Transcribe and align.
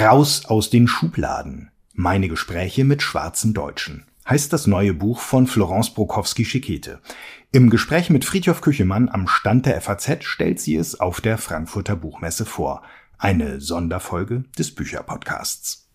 Raus 0.00 0.46
aus 0.46 0.70
den 0.70 0.88
Schubladen. 0.88 1.70
Meine 1.92 2.28
Gespräche 2.28 2.84
mit 2.84 3.02
schwarzen 3.02 3.52
Deutschen 3.52 4.06
heißt 4.26 4.50
das 4.50 4.66
neue 4.66 4.94
Buch 4.94 5.20
von 5.20 5.46
Florence 5.46 5.90
Brokowski-Schekete. 5.90 7.00
Im 7.52 7.68
Gespräch 7.68 8.08
mit 8.08 8.24
Friedhof 8.24 8.62
Küchemann 8.62 9.10
am 9.10 9.28
Stand 9.28 9.66
der 9.66 9.78
FAZ 9.78 10.24
stellt 10.24 10.58
sie 10.58 10.76
es 10.76 10.98
auf 10.98 11.20
der 11.20 11.36
Frankfurter 11.36 11.96
Buchmesse 11.96 12.46
vor. 12.46 12.80
Eine 13.18 13.60
Sonderfolge 13.60 14.44
des 14.58 14.74
Bücherpodcasts. 14.74 15.90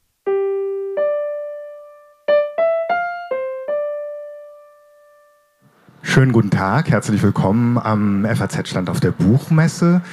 Schönen 6.04 6.32
guten 6.32 6.52
Tag, 6.52 6.92
herzlich 6.92 7.24
willkommen 7.24 7.80
am 7.80 8.24
FAZ-Stand 8.24 8.92
auf 8.92 9.00
der 9.00 9.12
Buchmesse. 9.12 10.04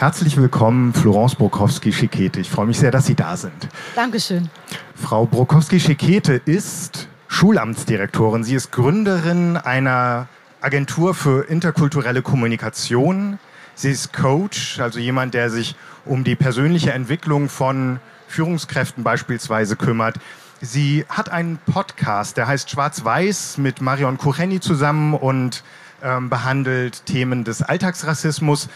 Herzlich 0.00 0.38
willkommen, 0.38 0.94
Florence 0.94 1.34
Brokowski-Schekete. 1.34 2.40
Ich 2.40 2.48
freue 2.48 2.64
mich 2.64 2.78
sehr, 2.78 2.90
dass 2.90 3.04
Sie 3.04 3.14
da 3.14 3.36
sind. 3.36 3.68
Dankeschön. 3.94 4.48
Frau 4.94 5.26
Brokowski-Schekete 5.26 6.40
ist 6.46 7.06
Schulamtsdirektorin. 7.28 8.42
Sie 8.42 8.54
ist 8.54 8.72
Gründerin 8.72 9.58
einer 9.58 10.26
Agentur 10.62 11.12
für 11.12 11.46
interkulturelle 11.50 12.22
Kommunikation. 12.22 13.38
Sie 13.74 13.90
ist 13.90 14.14
Coach, 14.14 14.80
also 14.80 14.98
jemand, 14.98 15.34
der 15.34 15.50
sich 15.50 15.76
um 16.06 16.24
die 16.24 16.34
persönliche 16.34 16.94
Entwicklung 16.94 17.50
von 17.50 18.00
Führungskräften 18.26 19.04
beispielsweise 19.04 19.76
kümmert. 19.76 20.16
Sie 20.62 21.04
hat 21.10 21.28
einen 21.28 21.58
Podcast, 21.58 22.38
der 22.38 22.46
heißt 22.46 22.70
Schwarz-Weiß 22.70 23.58
mit 23.58 23.82
Marion 23.82 24.16
Kucheni 24.16 24.60
zusammen 24.60 25.12
und 25.12 25.62
ähm, 26.02 26.30
behandelt 26.30 27.04
Themen 27.04 27.44
des 27.44 27.60
Alltagsrassismus. 27.60 28.70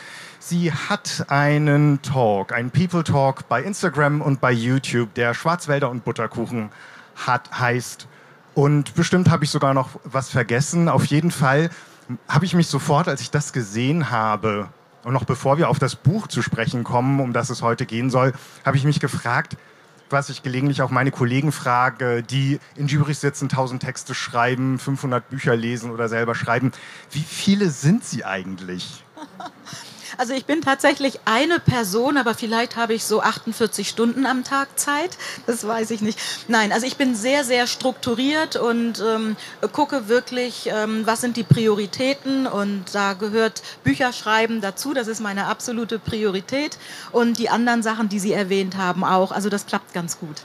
Sie 0.47 0.71
hat 0.71 1.25
einen 1.29 2.03
Talk, 2.03 2.53
einen 2.53 2.71
People 2.71 3.03
Talk 3.03 3.49
bei 3.49 3.63
Instagram 3.63 4.21
und 4.21 4.43
bei 4.43 4.53
YouTube, 4.53 5.15
der 5.15 5.33
Schwarzwälder 5.33 5.89
und 5.89 6.05
Butterkuchen 6.05 6.69
hat, 7.17 7.59
heißt. 7.59 8.07
Und 8.53 8.95
bestimmt 8.95 9.31
habe 9.31 9.45
ich 9.45 9.51
sogar 9.51 9.73
noch 9.73 9.99
was 10.05 10.29
vergessen. 10.29 10.91
Auf 10.91 11.07
jeden 11.07 11.31
Fall 11.31 11.71
habe 12.29 12.45
ich 12.45 12.53
mich 12.53 12.67
sofort, 12.67 13.09
als 13.09 13.23
ich 13.23 13.31
das 13.31 13.55
gesehen 13.55 14.11
habe, 14.11 14.69
und 15.03 15.15
noch 15.15 15.25
bevor 15.25 15.57
wir 15.57 15.71
auf 15.71 15.79
das 15.79 15.97
Buch 15.97 16.27
zu 16.27 16.43
sprechen 16.43 16.85
kommen, 16.85 17.21
um 17.21 17.33
das 17.33 17.49
es 17.49 17.63
heute 17.63 17.87
gehen 17.87 18.11
soll, 18.11 18.35
habe 18.67 18.77
ich 18.77 18.85
mich 18.85 19.01
gefragt, 19.01 19.57
was 20.11 20.29
ich 20.29 20.43
gelegentlich 20.43 20.83
auch 20.83 20.91
meine 20.91 21.11
Kollegen 21.11 21.53
frage, 21.53 22.23
die 22.23 22.61
in 22.77 22.87
Jurys 22.87 23.23
sitzen, 23.23 23.45
1000 23.45 23.83
Texte 23.83 24.15
schreiben, 24.15 24.79
500 24.79 25.27
Bücher 25.31 25.57
lesen 25.57 25.91
oder 25.91 26.11
selber 26.11 26.35
schreiben. 26.35 26.73
Wie 27.11 27.23
viele 27.23 27.71
sind 27.71 28.05
Sie 28.05 28.27
eigentlich? 28.27 29.03
Also 30.19 30.33
ich 30.33 30.47
bin 30.47 30.61
tatsächlich 30.61 31.21
eine 31.25 31.61
Person, 31.61 32.17
aber 32.17 32.35
vielleicht 32.35 32.77
habe 32.77 32.95
ich 32.95 33.05
so 33.05 33.23
48 33.23 33.89
Stunden 33.89 34.27
am 34.27 34.45
Tag 34.45 34.79
Zeit. 34.79 35.17
Das 35.47 35.67
weiß 35.67 35.91
ich 35.91 36.01
nicht. 36.01 36.19
Nein, 36.49 36.73
also 36.73 36.87
ich 36.87 36.97
bin 36.97 37.15
sehr, 37.15 37.45
sehr 37.45 37.67
strukturiert 37.67 38.57
und 38.57 39.03
ähm, 39.07 39.37
gucke 39.73 40.09
wirklich, 40.09 40.71
ähm, 40.73 41.03
was 41.05 41.21
sind 41.21 41.37
die 41.37 41.43
Prioritäten 41.43 42.47
und 42.47 42.95
da 42.95 43.15
gehört 43.15 43.63
Bücherschreiben 43.83 44.61
dazu. 44.61 44.95
Das 44.95 45.09
ist 45.09 45.21
meine 45.21 45.47
absolute 45.47 45.99
Priorität 45.99 46.79
und 47.13 47.39
die 47.39 47.49
anderen 47.49 47.83
Sachen, 47.83 48.09
die 48.09 48.19
Sie 48.19 48.33
erwähnt 48.33 48.77
haben, 48.77 49.05
auch. 49.05 49.33
Also 49.33 49.49
das 49.49 49.67
klappt 49.67 49.93
ganz 49.93 50.19
gut. 50.19 50.43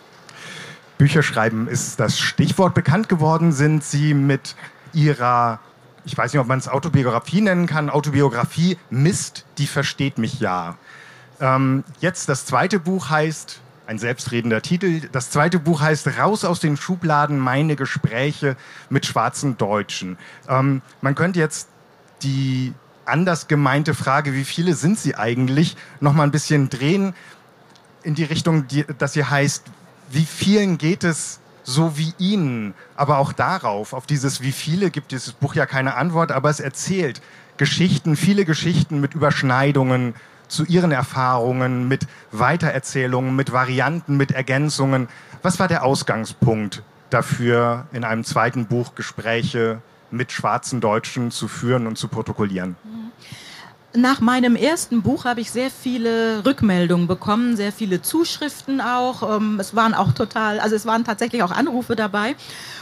Bücherschreiben 0.98 1.68
ist 1.68 2.00
das 2.00 2.20
Stichwort. 2.20 2.74
Bekannt 2.74 3.08
geworden 3.08 3.54
sind 3.54 3.84
Sie 3.84 4.14
mit 4.14 4.56
Ihrer 4.94 5.60
ich 6.10 6.18
weiß 6.18 6.34
nicht, 6.34 6.42
ob 6.42 6.48
man 6.48 6.58
es 6.58 6.68
Autobiografie 6.68 7.40
nennen 7.40 7.68
kann, 7.68 7.92
Autobiografie 7.92 8.78
Mist, 8.90 9.46
die 9.60 9.68
versteht 9.68 10.18
mich 10.18 10.40
ja. 10.40 10.76
Ähm, 11.40 11.84
jetzt 12.00 12.30
das 12.30 12.48
zweite 12.48 12.80
Buch 12.80 13.12
heißt, 13.12 13.62
ein 13.86 14.00
selbstredender 14.00 14.64
Titel, 14.64 15.02
das 15.12 15.30
zweite 15.30 15.60
Buch 15.60 15.82
heißt 15.82 16.08
Raus 16.18 16.46
aus 16.46 16.60
den 16.60 16.78
Schubladen, 16.78 17.38
meine 17.38 17.76
Gespräche 17.76 18.58
mit 18.90 19.06
schwarzen 19.06 19.58
Deutschen. 19.58 20.18
Ähm, 20.48 20.82
man 21.02 21.14
könnte 21.14 21.38
jetzt 21.40 21.70
die 22.24 22.74
anders 23.06 23.48
gemeinte 23.48 23.94
Frage, 23.94 24.34
wie 24.34 24.46
viele 24.46 24.74
sind 24.74 24.98
sie 24.98 25.14
eigentlich, 25.14 25.78
noch 26.00 26.14
mal 26.14 26.24
ein 26.24 26.32
bisschen 26.32 26.70
drehen 26.70 27.14
in 28.02 28.16
die 28.16 28.24
Richtung, 28.24 28.68
die, 28.68 28.84
dass 28.98 29.14
sie 29.14 29.26
heißt, 29.26 29.64
wie 30.10 30.26
vielen 30.26 30.80
geht 30.80 31.04
es 31.04 31.40
so 31.70 31.98
wie 31.98 32.14
Ihnen. 32.18 32.74
Aber 32.96 33.20
auch 33.20 33.32
darauf, 33.32 33.94
auf 33.94 34.08
dieses 34.08 34.42
wie 34.42 34.52
viele, 34.52 34.90
gibt 34.90 35.12
dieses 35.12 35.34
Buch 35.34 35.54
ja 35.54 35.66
keine 35.66 35.96
Antwort, 35.96 36.32
aber 36.32 36.50
es 36.50 36.60
erzählt 36.60 37.22
Geschichten, 37.58 38.16
viele 38.16 38.46
Geschichten 38.46 39.00
mit 39.00 39.14
Überschneidungen 39.14 40.16
zu 40.48 40.66
Ihren 40.66 40.92
Erfahrungen, 40.92 41.88
mit 41.88 42.08
Weitererzählungen, 42.32 43.36
mit 43.36 43.52
Varianten, 43.52 44.18
mit 44.18 44.32
Ergänzungen. 44.32 45.08
Was 45.44 45.60
war 45.60 45.68
der 45.68 45.84
Ausgangspunkt 45.84 46.82
dafür, 47.12 47.86
in 47.92 48.04
einem 48.04 48.24
zweiten 48.24 48.66
Buch 48.66 48.96
Gespräche 48.96 49.82
mit 50.10 50.32
schwarzen 50.32 50.82
Deutschen 50.82 51.30
zu 51.30 51.48
führen 51.48 51.86
und 51.86 51.98
zu 51.98 52.08
protokollieren? 52.08 52.78
Mhm. 52.84 53.12
Nach 53.96 54.20
meinem 54.20 54.56
ersten 54.56 55.02
Buch 55.02 55.26
habe 55.26 55.42
ich 55.42 55.50
sehr 55.50 55.72
viele 55.72 56.46
Rückmeldungen 56.46 57.08
bekommen, 57.08 57.56
sehr 57.56 57.72
viele 57.72 58.04
Zuschriften 58.04 58.82
auch. 58.82 59.38
Ähm, 59.38 59.60
es 59.60 59.76
waren 59.76 59.96
auch 59.96 60.12
total, 60.12 60.60
also 60.60 60.76
es 60.76 60.86
waren 60.86 61.04
tatsächlich 61.04 61.42
auch 61.42 61.50
Anrufe 61.50 61.96
dabei. 61.96 62.36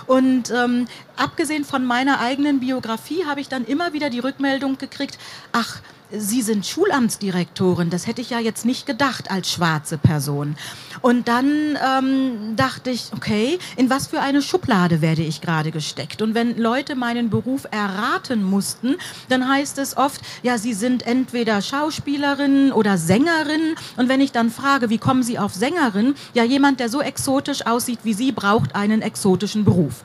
Und 0.06 0.52
ähm, 0.52 0.86
abgesehen 1.16 1.64
von 1.64 1.86
meiner 1.86 2.20
eigenen 2.20 2.60
Biografie 2.60 3.24
habe 3.26 3.40
ich 3.40 3.48
dann 3.48 3.64
immer 3.64 3.94
wieder 3.94 4.10
die 4.10 4.20
Rückmeldung 4.20 4.78
gekriegt, 4.78 5.18
ach, 5.54 5.80
Sie 6.10 6.42
sind 6.42 6.66
Schulamtsdirektorin, 6.66 7.90
das 7.90 8.08
hätte 8.08 8.22
ich 8.22 8.30
ja 8.30 8.40
jetzt 8.40 8.64
nicht 8.64 8.86
gedacht 8.86 9.30
als 9.30 9.52
schwarze 9.52 9.98
Person. 9.98 10.56
Und 11.02 11.28
dann 11.28 11.78
ähm, 11.86 12.56
dachte 12.56 12.92
ich, 12.92 13.12
okay, 13.14 13.60
in 13.76 13.90
was 13.90 14.08
für 14.08 14.22
eine 14.22 14.42
Schublade 14.42 15.02
werde 15.02 15.22
ich 15.22 15.42
gerade 15.42 15.70
gesteckt? 15.72 16.22
Und 16.22 16.34
wenn 16.34 16.58
Leute 16.58 16.96
meinen 16.96 17.30
Beruf 17.30 17.68
erraten 17.72 18.42
mussten, 18.42 18.96
dann 19.28 19.50
heißt 19.50 19.80
es 19.80 19.98
oft, 19.98 20.22
ja, 20.44 20.58
sie 20.58 20.74
sind 20.74 21.06
entweder 21.06 21.62
Schauspielerin 21.62 22.72
oder 22.72 22.98
Sängerin. 22.98 23.76
Und 23.98 24.08
wenn 24.08 24.22
ich 24.22 24.32
dann 24.32 24.50
frage, 24.50 24.90
wie 24.90 25.00
kommen 25.00 25.24
Sie 25.24 25.38
auf 25.38 25.54
Sängerin? 25.54 26.16
Ja, 26.34 26.46
jemand, 26.46 26.80
der 26.80 26.88
so 26.88 27.02
exotisch 27.02 27.66
aussieht 27.66 28.00
wie 28.04 28.14
Sie, 28.14 28.32
braucht 28.32 28.76
einen 28.76 29.02
exotischen 29.02 29.66
Beruf. 29.66 30.04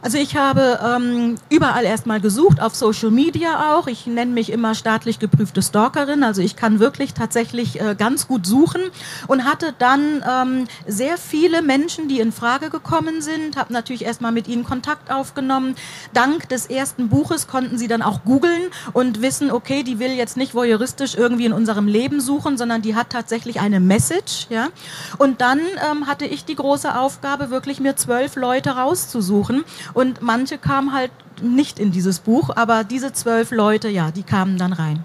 Also 0.04 0.18
ich 0.18 0.36
habe 0.36 0.78
ähm, 0.84 1.36
überall 1.48 1.84
erstmal 1.84 2.20
gesucht, 2.20 2.60
auf 2.60 2.74
Social 2.74 3.10
Media 3.10 3.74
auch. 3.74 3.86
Ich 3.86 4.06
nenne 4.06 4.32
mich 4.32 4.52
immer 4.52 4.74
staatlich 4.74 5.18
geprüfte 5.18 5.62
Stalkerin, 5.62 6.22
also 6.22 6.42
ich 6.42 6.56
kann 6.56 6.78
wirklich 6.78 7.14
tatsächlich 7.14 7.80
äh, 7.80 7.94
ganz 7.96 8.28
gut 8.28 8.44
suchen 8.44 8.82
und 9.28 9.46
hatte 9.46 9.72
dann 9.78 10.22
ähm, 10.30 10.66
sehr 10.86 11.16
viele 11.16 11.62
Menschen, 11.62 12.06
die 12.06 12.20
in 12.20 12.32
Frage 12.32 12.68
gekommen 12.68 13.22
sind, 13.22 13.56
habe 13.56 13.72
natürlich 13.72 14.04
erstmal 14.04 14.30
mit 14.30 14.46
ihnen 14.46 14.62
Kontakt 14.64 15.10
aufgenommen. 15.10 15.74
Dank 16.12 16.50
des 16.50 16.66
ersten 16.66 17.08
Buches 17.08 17.46
konnten 17.46 17.78
sie 17.78 17.88
dann 17.88 18.02
auch 18.02 18.24
googeln 18.24 18.64
und 18.92 19.22
wissen, 19.22 19.50
okay, 19.50 19.84
die 19.84 19.98
will 20.00 20.12
jetzt 20.12 20.36
nicht 20.36 20.54
voyeuristisch 20.54 21.14
irgendwie 21.14 21.46
in 21.46 21.54
unserem 21.54 21.86
Leben 21.86 22.20
suchen, 22.20 22.58
sondern 22.58 22.82
die 22.82 22.94
hat 22.94 23.08
tatsächlich 23.08 23.58
eine 23.58 23.80
Message. 23.80 24.48
Ja? 24.50 24.68
Und 25.16 25.40
dann 25.40 25.60
ähm, 25.90 26.06
hatte 26.06 26.26
ich 26.26 26.44
die 26.44 26.56
große 26.56 26.94
Aufgabe, 26.94 27.48
wirklich 27.48 27.80
mir 27.80 27.96
zwölf 27.96 28.36
Leute 28.36 28.72
rauszusuchen 28.72 29.64
und 29.94 30.20
manche 30.22 30.58
kamen 30.58 30.92
halt 30.92 31.10
nicht 31.42 31.78
in 31.78 31.92
dieses 31.92 32.18
Buch, 32.20 32.50
aber 32.54 32.84
diese 32.84 33.12
zwölf 33.12 33.50
Leute, 33.50 33.88
ja, 33.88 34.10
die 34.10 34.22
kamen 34.22 34.58
dann 34.58 34.72
rein. 34.72 35.04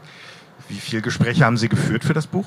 Wie 0.68 0.80
viele 0.80 1.02
Gespräche 1.02 1.46
haben 1.46 1.58
Sie 1.58 1.70
geführt 1.70 2.04
für 2.04 2.14
das 2.14 2.28
Buch? 2.28 2.46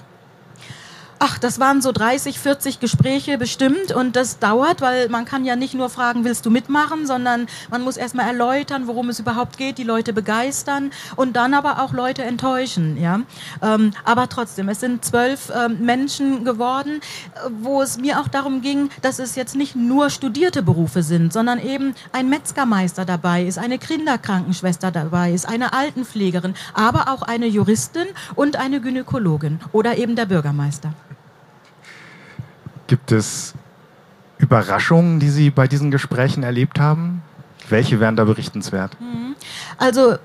Ach, 1.24 1.38
das 1.38 1.60
waren 1.60 1.80
so 1.80 1.92
30, 1.92 2.40
40 2.40 2.80
Gespräche 2.80 3.38
bestimmt 3.38 3.92
und 3.92 4.16
das 4.16 4.40
dauert, 4.40 4.80
weil 4.80 5.08
man 5.08 5.24
kann 5.24 5.44
ja 5.44 5.54
nicht 5.54 5.72
nur 5.72 5.88
fragen, 5.88 6.24
willst 6.24 6.44
du 6.44 6.50
mitmachen, 6.50 7.06
sondern 7.06 7.46
man 7.70 7.82
muss 7.82 7.96
erstmal 7.96 8.26
erläutern, 8.26 8.88
worum 8.88 9.08
es 9.08 9.20
überhaupt 9.20 9.56
geht, 9.56 9.78
die 9.78 9.84
Leute 9.84 10.12
begeistern 10.12 10.90
und 11.14 11.36
dann 11.36 11.54
aber 11.54 11.80
auch 11.80 11.92
Leute 11.92 12.24
enttäuschen, 12.24 13.00
ja. 13.00 13.20
Ähm, 13.62 13.92
aber 14.04 14.28
trotzdem, 14.28 14.69
es 14.69 14.80
sind 14.80 15.04
zwölf 15.04 15.52
ähm, 15.54 15.78
Menschen 15.78 16.44
geworden, 16.44 17.00
wo 17.60 17.82
es 17.82 17.98
mir 17.98 18.19
auch 18.19 18.26
darum 18.26 18.60
ging, 18.60 18.90
dass 19.00 19.20
es 19.20 19.36
jetzt 19.36 19.54
nicht 19.54 19.76
nur 19.76 20.10
studierte 20.10 20.64
Berufe 20.64 21.04
sind, 21.04 21.32
sondern 21.32 21.60
eben 21.60 21.94
ein 22.10 22.28
Metzgermeister 22.30 23.04
dabei 23.04 23.44
ist, 23.44 23.58
eine 23.58 23.78
Kinderkrankenschwester 23.78 24.90
dabei 24.90 25.30
ist, 25.30 25.48
eine 25.48 25.72
Altenpflegerin, 25.72 26.54
aber 26.74 27.12
auch 27.12 27.22
eine 27.22 27.46
Juristin 27.46 28.08
und 28.34 28.56
eine 28.56 28.80
Gynäkologin 28.80 29.60
oder 29.70 29.98
eben 29.98 30.16
der 30.16 30.26
Bürgermeister. 30.26 30.92
Gibt 32.93 33.11
es 33.11 33.55
Überraschungen, 34.37 35.19
die 35.19 35.31
Sie 35.31 35.49
bei 35.49 35.67
diesen 35.67 35.91
Gesprächen 35.91 36.43
erlebt 36.43 36.79
haben? 36.79 37.23
Welche 37.71 38.00
wären 38.00 38.17
da 38.17 38.25
berichtenswert? 38.25 39.00
Mhm. 39.00 39.35
Also 39.79 40.19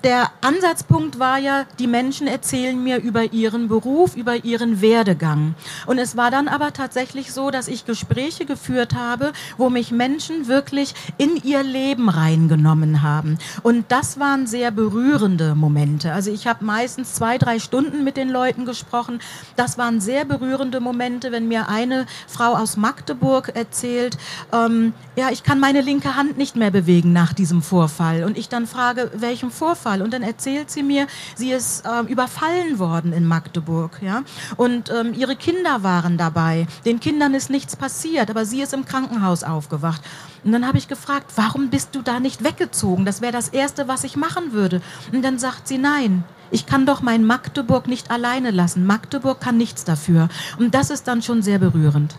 der 0.00 0.30
Ansatzpunkt 0.40 1.18
war 1.18 1.38
ja, 1.38 1.64
die 1.78 1.86
Menschen 1.86 2.26
erzählen 2.26 2.82
mir 2.82 2.98
über 2.98 3.32
ihren 3.32 3.68
Beruf, 3.68 4.16
über 4.16 4.44
ihren 4.44 4.80
Werdegang. 4.80 5.54
Und 5.86 5.98
es 5.98 6.16
war 6.16 6.30
dann 6.30 6.48
aber 6.48 6.72
tatsächlich 6.72 7.32
so, 7.32 7.50
dass 7.50 7.68
ich 7.68 7.84
Gespräche 7.84 8.46
geführt 8.46 8.94
habe, 8.94 9.32
wo 9.58 9.70
mich 9.70 9.90
Menschen 9.90 10.48
wirklich 10.48 10.94
in 11.18 11.36
ihr 11.42 11.62
Leben 11.62 12.08
reingenommen 12.08 13.02
haben. 13.02 13.38
Und 13.62 13.84
das 13.88 14.18
waren 14.18 14.46
sehr 14.46 14.70
berührende 14.70 15.54
Momente. 15.54 16.12
Also 16.12 16.30
ich 16.30 16.46
habe 16.46 16.64
meistens 16.64 17.14
zwei, 17.14 17.36
drei 17.36 17.58
Stunden 17.58 18.04
mit 18.04 18.16
den 18.16 18.30
Leuten 18.30 18.64
gesprochen. 18.64 19.20
Das 19.56 19.78
waren 19.78 20.00
sehr 20.00 20.24
berührende 20.24 20.80
Momente, 20.80 21.32
wenn 21.32 21.48
mir 21.48 21.68
eine 21.68 22.06
Frau 22.28 22.54
aus 22.54 22.76
Magdeburg 22.76 23.54
erzählt, 23.54 24.16
ähm, 24.52 24.94
ja, 25.16 25.30
ich 25.30 25.42
kann 25.42 25.60
meine 25.60 25.82
linke 25.82 26.16
Hand 26.16 26.38
nicht 26.38 26.56
mehr 26.56 26.70
bewegen 26.70 27.12
nach 27.12 27.32
diesem 27.32 27.60
Vorfall. 27.62 28.24
Und 28.24 28.38
ich 28.38 28.48
dann 28.48 28.66
frage, 28.66 29.10
welchem 29.14 29.50
Vorfall? 29.50 29.81
Vorfall. 29.82 30.02
Und 30.02 30.12
dann 30.12 30.22
erzählt 30.22 30.70
sie 30.70 30.82
mir, 30.82 31.06
sie 31.34 31.50
ist 31.50 31.84
äh, 31.86 32.10
überfallen 32.10 32.78
worden 32.78 33.12
in 33.12 33.26
Magdeburg. 33.26 34.00
Ja? 34.00 34.22
Und 34.56 34.90
ähm, 34.90 35.14
ihre 35.14 35.36
Kinder 35.36 35.82
waren 35.82 36.16
dabei. 36.16 36.66
Den 36.84 37.00
Kindern 37.00 37.34
ist 37.34 37.50
nichts 37.50 37.76
passiert, 37.76 38.30
aber 38.30 38.44
sie 38.44 38.62
ist 38.62 38.72
im 38.72 38.84
Krankenhaus 38.84 39.44
aufgewacht. 39.44 40.02
Und 40.44 40.52
dann 40.52 40.66
habe 40.66 40.78
ich 40.78 40.88
gefragt, 40.88 41.32
warum 41.36 41.70
bist 41.70 41.94
du 41.94 42.02
da 42.02 42.20
nicht 42.20 42.44
weggezogen? 42.44 43.04
Das 43.04 43.20
wäre 43.20 43.32
das 43.32 43.48
Erste, 43.48 43.88
was 43.88 44.04
ich 44.04 44.16
machen 44.16 44.52
würde. 44.52 44.80
Und 45.12 45.22
dann 45.22 45.38
sagt 45.38 45.68
sie, 45.68 45.78
nein, 45.78 46.24
ich 46.50 46.66
kann 46.66 46.86
doch 46.86 47.02
mein 47.02 47.24
Magdeburg 47.24 47.86
nicht 47.88 48.10
alleine 48.10 48.50
lassen. 48.50 48.86
Magdeburg 48.86 49.40
kann 49.40 49.56
nichts 49.56 49.84
dafür. 49.84 50.28
Und 50.58 50.74
das 50.74 50.90
ist 50.90 51.08
dann 51.08 51.22
schon 51.22 51.42
sehr 51.42 51.58
berührend. 51.58 52.18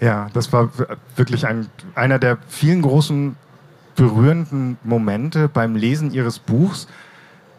Ja, 0.00 0.28
das 0.32 0.52
war 0.52 0.70
wirklich 1.16 1.44
ein, 1.44 1.68
einer 1.96 2.20
der 2.20 2.38
vielen 2.48 2.82
großen 2.82 3.34
berührenden 3.98 4.78
Momente 4.84 5.48
beim 5.48 5.74
Lesen 5.74 6.12
Ihres 6.12 6.38
Buchs, 6.38 6.86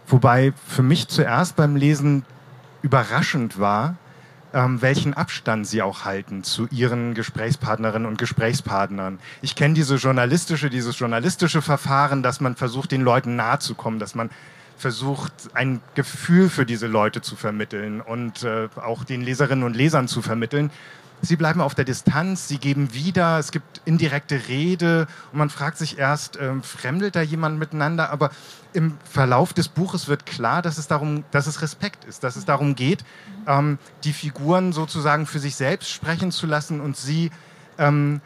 wobei 0.07 0.53
für 0.65 0.81
mich 0.81 1.09
zuerst 1.09 1.57
beim 1.57 1.75
Lesen 1.75 2.23
überraschend 2.81 3.59
war, 3.59 3.97
ähm, 4.53 4.81
welchen 4.81 5.13
Abstand 5.13 5.67
Sie 5.67 5.81
auch 5.81 6.05
halten 6.05 6.45
zu 6.45 6.67
Ihren 6.71 7.13
Gesprächspartnerinnen 7.13 8.07
und 8.07 8.17
Gesprächspartnern. 8.17 9.19
Ich 9.41 9.55
kenne 9.55 9.73
diese 9.73 9.95
journalistische, 9.95 10.69
dieses 10.69 10.97
journalistische 10.97 11.61
Verfahren, 11.61 12.23
dass 12.23 12.39
man 12.39 12.55
versucht, 12.55 12.93
den 12.93 13.01
Leuten 13.01 13.35
nahe 13.35 13.59
zu 13.59 13.75
kommen, 13.75 13.99
dass 13.99 14.15
man 14.15 14.29
versucht, 14.77 15.33
ein 15.55 15.81
Gefühl 15.93 16.49
für 16.49 16.65
diese 16.65 16.87
Leute 16.87 17.21
zu 17.21 17.35
vermitteln 17.35 17.99
und 17.99 18.43
äh, 18.43 18.69
auch 18.77 19.03
den 19.03 19.21
Leserinnen 19.21 19.65
und 19.65 19.75
Lesern 19.75 20.07
zu 20.07 20.21
vermitteln. 20.21 20.71
Sie 21.21 21.35
bleiben 21.35 21.59
auf 21.59 21.75
der 21.75 21.85
Distanz, 21.85 22.47
sie 22.47 22.59
geben 22.59 22.93
wieder, 22.93 23.39
es 23.39 23.51
gibt 23.51 23.81
indirekte 23.85 24.47
Rede 24.47 25.07
und 25.31 25.39
man 25.39 25.49
fragt 25.49 25.77
sich 25.77 25.97
erst, 25.97 26.37
ähm, 26.39 26.63
fremdelt 26.63 27.15
da 27.15 27.21
jemand 27.21 27.59
miteinander? 27.59 28.09
Aber 28.11 28.31
im 28.71 28.97
Verlauf 29.03 29.53
des 29.53 29.67
Buches 29.67 30.07
wird 30.07 30.25
klar, 30.25 30.61
dass 30.61 30.77
es 30.77 30.87
darum, 30.87 31.25
dass 31.31 31.47
es 31.47 31.61
Respekt 31.61 32.05
ist, 32.05 32.23
dass 32.23 32.35
es 32.35 32.45
darum 32.45 32.75
geht, 32.75 33.03
ähm, 33.47 33.79
die 34.03 34.13
Figuren 34.13 34.71
sozusagen 34.71 35.25
für 35.25 35.39
sich 35.39 35.55
selbst 35.55 35.89
sprechen 35.89 36.31
zu 36.31 36.47
lassen 36.47 36.79
und 36.79 36.95
sie 36.95 37.31
ähm, 37.77 38.21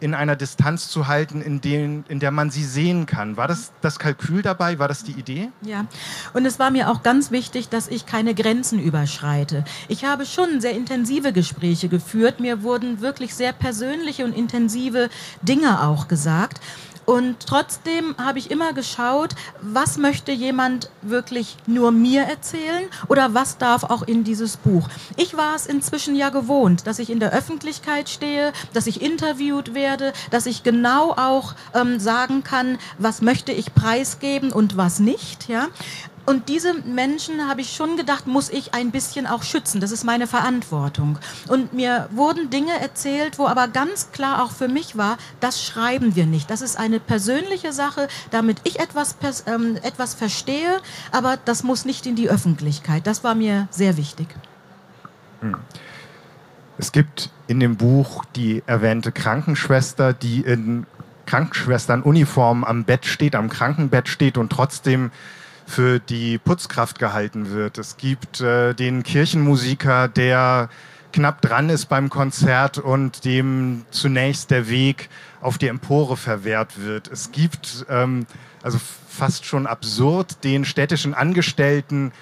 in 0.00 0.14
einer 0.14 0.36
Distanz 0.36 0.88
zu 0.88 1.06
halten, 1.06 1.42
in, 1.42 1.60
den, 1.60 2.04
in 2.08 2.20
der 2.20 2.30
man 2.30 2.50
sie 2.50 2.64
sehen 2.64 3.06
kann. 3.06 3.36
War 3.36 3.48
das 3.48 3.72
das 3.80 3.98
Kalkül 3.98 4.42
dabei? 4.42 4.78
War 4.78 4.88
das 4.88 5.04
die 5.04 5.12
Idee? 5.12 5.50
Ja, 5.62 5.86
und 6.32 6.46
es 6.46 6.58
war 6.58 6.70
mir 6.70 6.90
auch 6.90 7.02
ganz 7.02 7.30
wichtig, 7.30 7.68
dass 7.68 7.88
ich 7.88 8.06
keine 8.06 8.34
Grenzen 8.34 8.80
überschreite. 8.80 9.64
Ich 9.88 10.04
habe 10.04 10.26
schon 10.26 10.60
sehr 10.60 10.72
intensive 10.72 11.32
Gespräche 11.32 11.88
geführt. 11.88 12.40
Mir 12.40 12.62
wurden 12.62 13.00
wirklich 13.00 13.34
sehr 13.34 13.52
persönliche 13.52 14.24
und 14.24 14.34
intensive 14.36 15.10
Dinge 15.42 15.82
auch 15.82 16.08
gesagt. 16.08 16.60
Und 17.10 17.44
trotzdem 17.44 18.14
habe 18.18 18.38
ich 18.38 18.52
immer 18.52 18.72
geschaut, 18.72 19.34
was 19.60 19.98
möchte 19.98 20.30
jemand 20.30 20.90
wirklich 21.02 21.56
nur 21.66 21.90
mir 21.90 22.22
erzählen 22.22 22.84
oder 23.08 23.34
was 23.34 23.58
darf 23.58 23.82
auch 23.82 24.02
in 24.02 24.22
dieses 24.22 24.56
Buch. 24.56 24.88
Ich 25.16 25.36
war 25.36 25.56
es 25.56 25.66
inzwischen 25.66 26.14
ja 26.14 26.28
gewohnt, 26.28 26.86
dass 26.86 27.00
ich 27.00 27.10
in 27.10 27.18
der 27.18 27.32
Öffentlichkeit 27.32 28.08
stehe, 28.08 28.52
dass 28.74 28.86
ich 28.86 29.02
interviewt 29.02 29.74
werde, 29.74 30.12
dass 30.30 30.46
ich 30.46 30.62
genau 30.62 31.10
auch 31.10 31.54
ähm, 31.74 31.98
sagen 31.98 32.44
kann, 32.44 32.78
was 32.98 33.22
möchte 33.22 33.50
ich 33.50 33.74
preisgeben 33.74 34.52
und 34.52 34.76
was 34.76 35.00
nicht. 35.00 35.48
Ja? 35.48 35.66
Und 36.26 36.48
diese 36.48 36.74
Menschen, 36.74 37.48
habe 37.48 37.60
ich 37.60 37.72
schon 37.72 37.96
gedacht, 37.96 38.26
muss 38.26 38.50
ich 38.50 38.74
ein 38.74 38.90
bisschen 38.90 39.26
auch 39.26 39.42
schützen. 39.42 39.80
Das 39.80 39.90
ist 39.90 40.04
meine 40.04 40.26
Verantwortung. 40.26 41.18
Und 41.48 41.72
mir 41.72 42.08
wurden 42.12 42.50
Dinge 42.50 42.78
erzählt, 42.80 43.38
wo 43.38 43.46
aber 43.46 43.68
ganz 43.68 44.12
klar 44.12 44.44
auch 44.44 44.52
für 44.52 44.68
mich 44.68 44.96
war, 44.96 45.18
das 45.40 45.62
schreiben 45.62 46.14
wir 46.14 46.26
nicht. 46.26 46.50
Das 46.50 46.60
ist 46.60 46.78
eine 46.78 47.00
persönliche 47.00 47.72
Sache, 47.72 48.08
damit 48.30 48.58
ich 48.64 48.78
etwas, 48.78 49.16
ähm, 49.46 49.76
etwas 49.82 50.14
verstehe, 50.14 50.80
aber 51.10 51.36
das 51.44 51.62
muss 51.62 51.84
nicht 51.84 52.06
in 52.06 52.16
die 52.16 52.28
Öffentlichkeit. 52.28 53.06
Das 53.06 53.24
war 53.24 53.34
mir 53.34 53.66
sehr 53.70 53.96
wichtig. 53.96 54.28
Hm. 55.40 55.56
Es 56.78 56.92
gibt 56.92 57.30
in 57.46 57.60
dem 57.60 57.76
Buch 57.76 58.24
die 58.36 58.62
erwähnte 58.66 59.12
Krankenschwester, 59.12 60.12
die 60.12 60.40
in 60.40 60.86
Krankenschwesternuniform 61.26 62.64
am 62.64 62.84
Bett 62.84 63.06
steht, 63.06 63.34
am 63.34 63.48
Krankenbett 63.48 64.08
steht 64.08 64.38
und 64.38 64.50
trotzdem 64.50 65.10
für 65.70 66.00
die 66.00 66.38
Putzkraft 66.38 66.98
gehalten 66.98 67.50
wird. 67.50 67.78
Es 67.78 67.96
gibt 67.96 68.40
äh, 68.40 68.74
den 68.74 69.02
Kirchenmusiker, 69.02 70.08
der 70.08 70.68
knapp 71.12 71.40
dran 71.40 71.70
ist 71.70 71.86
beim 71.86 72.10
Konzert 72.10 72.78
und 72.78 73.24
dem 73.24 73.84
zunächst 73.90 74.50
der 74.50 74.68
Weg 74.68 75.08
auf 75.40 75.58
die 75.58 75.68
Empore 75.68 76.16
verwehrt 76.16 76.82
wird. 76.82 77.08
Es 77.08 77.32
gibt, 77.32 77.86
ähm, 77.88 78.26
also 78.62 78.78
fast 79.08 79.46
schon 79.46 79.66
absurd, 79.66 80.44
den 80.44 80.64
städtischen 80.64 81.14
Angestellten 81.14 82.12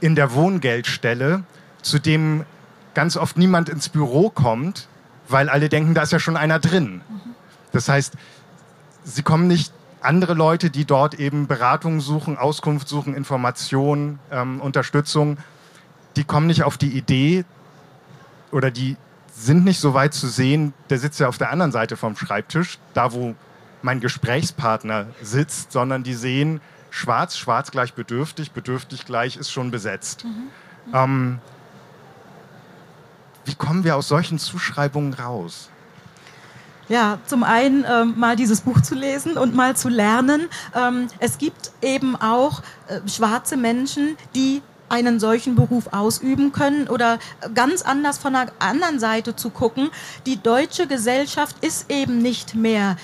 in 0.00 0.14
der 0.14 0.32
Wohngeldstelle, 0.32 1.44
zu 1.82 1.98
dem 1.98 2.44
ganz 2.94 3.16
oft 3.16 3.38
niemand 3.38 3.68
ins 3.68 3.88
Büro 3.88 4.30
kommt, 4.30 4.88
weil 5.28 5.48
alle 5.48 5.68
denken, 5.68 5.94
da 5.94 6.02
ist 6.02 6.12
ja 6.12 6.18
schon 6.18 6.36
einer 6.36 6.58
drin. 6.58 7.02
Das 7.72 7.88
heißt, 7.88 8.14
sie 9.04 9.22
kommen 9.22 9.46
nicht 9.48 9.72
andere 10.06 10.34
Leute, 10.34 10.70
die 10.70 10.84
dort 10.84 11.14
eben 11.14 11.46
Beratung 11.46 12.00
suchen, 12.00 12.38
Auskunft 12.38 12.88
suchen, 12.88 13.14
Informationen, 13.14 14.18
ähm, 14.30 14.60
Unterstützung, 14.60 15.38
die 16.16 16.24
kommen 16.24 16.46
nicht 16.46 16.62
auf 16.62 16.78
die 16.78 16.96
Idee 16.96 17.44
oder 18.50 18.70
die 18.70 18.96
sind 19.34 19.64
nicht 19.64 19.80
so 19.80 19.92
weit 19.92 20.14
zu 20.14 20.28
sehen, 20.28 20.72
der 20.88 20.98
sitzt 20.98 21.20
ja 21.20 21.28
auf 21.28 21.36
der 21.36 21.50
anderen 21.50 21.72
Seite 21.72 21.96
vom 21.96 22.16
Schreibtisch, 22.16 22.78
da 22.94 23.12
wo 23.12 23.34
mein 23.82 24.00
Gesprächspartner 24.00 25.06
sitzt, 25.20 25.72
sondern 25.72 26.02
die 26.02 26.14
sehen 26.14 26.60
schwarz, 26.90 27.36
schwarz 27.36 27.70
gleich 27.70 27.92
bedürftig, 27.92 28.52
bedürftig 28.52 29.04
gleich 29.04 29.36
ist 29.36 29.50
schon 29.50 29.70
besetzt. 29.70 30.24
Mhm. 30.24 30.30
Mhm. 30.30 30.94
Ähm, 30.94 31.38
wie 33.44 33.54
kommen 33.54 33.84
wir 33.84 33.96
aus 33.96 34.08
solchen 34.08 34.38
Zuschreibungen 34.38 35.14
raus? 35.14 35.70
Ja, 36.88 37.18
zum 37.26 37.42
einen 37.42 37.84
ähm, 37.88 38.14
mal 38.16 38.36
dieses 38.36 38.60
Buch 38.60 38.80
zu 38.80 38.94
lesen 38.94 39.36
und 39.36 39.54
mal 39.56 39.74
zu 39.74 39.88
lernen. 39.88 40.48
Ähm, 40.74 41.08
es 41.18 41.38
gibt 41.38 41.72
eben 41.82 42.14
auch 42.14 42.62
äh, 42.88 43.00
schwarze 43.08 43.56
Menschen, 43.56 44.16
die 44.36 44.62
einen 44.88 45.18
solchen 45.18 45.56
Beruf 45.56 45.88
ausüben 45.92 46.52
können 46.52 46.86
oder 46.88 47.18
ganz 47.54 47.82
anders 47.82 48.18
von 48.18 48.36
einer 48.36 48.52
anderen 48.60 49.00
Seite 49.00 49.34
zu 49.34 49.50
gucken. 49.50 49.90
Die 50.26 50.40
deutsche 50.40 50.86
Gesellschaft 50.86 51.56
ist 51.64 51.90
eben 51.90 52.18
nicht 52.18 52.54
mehr 52.54 52.96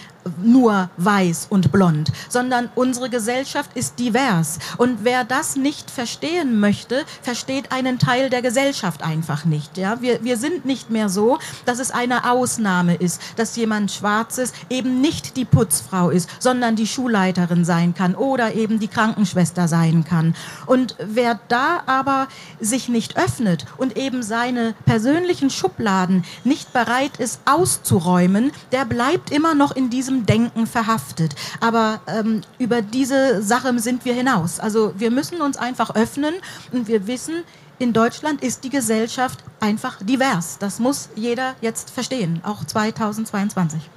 nur 0.43 0.91
weiß 0.97 1.47
und 1.50 1.73
blond, 1.73 2.12
sondern 2.29 2.69
unsere 2.75 3.11
Gesellschaft 3.11 3.71
ist 3.75 3.99
divers. 3.99 4.59
Und 4.79 4.99
wer 5.02 5.25
das 5.25 5.57
nicht 5.57 5.91
verstehen 5.91 6.61
möchte, 6.61 7.05
versteht 7.23 7.73
einen 7.73 7.99
Teil 7.99 8.31
der 8.31 8.43
Gesellschaft 8.43 9.02
einfach 9.02 9.45
nicht. 9.45 9.79
Ja? 9.79 10.00
Wir, 10.00 10.23
wir 10.25 10.37
sind 10.37 10.64
nicht 10.64 10.91
mehr 10.91 11.09
so, 11.09 11.38
dass 11.64 11.79
es 11.79 11.91
eine 11.91 12.31
Ausnahme 12.31 12.95
ist, 12.95 13.21
dass 13.37 13.57
jemand 13.57 13.91
Schwarzes 13.91 14.52
eben 14.71 15.00
nicht 15.00 15.37
die 15.37 15.45
Putzfrau 15.45 16.11
ist, 16.11 16.29
sondern 16.38 16.76
die 16.76 16.87
Schulleiterin 16.87 17.64
sein 17.64 17.95
kann 17.95 18.14
oder 18.14 18.55
eben 18.55 18.79
die 18.79 18.88
Krankenschwester 18.88 19.69
sein 19.69 20.05
kann. 20.05 20.35
Und 20.67 20.97
wer 20.99 21.41
da 21.49 21.83
aber 21.87 22.29
sich 22.61 22.88
nicht 22.88 23.17
öffnet 23.17 23.67
und 23.76 23.97
eben 23.97 24.23
seine 24.23 24.75
persönlichen 24.85 25.50
Schubladen 25.50 26.25
nicht 26.45 26.73
bereit 26.73 27.17
ist 27.19 27.41
auszuräumen, 27.45 28.52
der 28.73 28.85
bleibt 28.85 29.31
immer 29.31 29.55
noch 29.55 29.75
in 29.75 29.91
diesem 29.91 30.12
diesem 30.12 30.26
Denken 30.26 30.66
verhaftet. 30.66 31.35
Aber 31.61 32.00
ähm, 32.07 32.42
über 32.59 32.83
diese 32.83 33.42
Sache 33.42 33.78
sind 33.78 34.04
wir 34.04 34.14
hinaus. 34.14 34.61
Also 34.61 34.95
wir 34.97 35.11
müssen 35.11 35.40
uns 35.40 35.57
einfach 35.57 35.95
öffnen 35.95 36.35
und 36.73 36.88
wir 36.88 37.07
wissen, 37.07 37.45
in 37.78 37.92
Deutschland 37.92 38.42
ist 38.42 38.64
die 38.64 38.71
Gesellschaft 38.71 39.42
einfach 39.61 39.99
divers. 40.02 40.59
Das 40.59 40.78
muss 40.78 41.09
jeder 41.16 41.54
jetzt 41.61 41.90
verstehen, 41.90 42.40
auch 42.45 42.64
2022. 42.64 43.90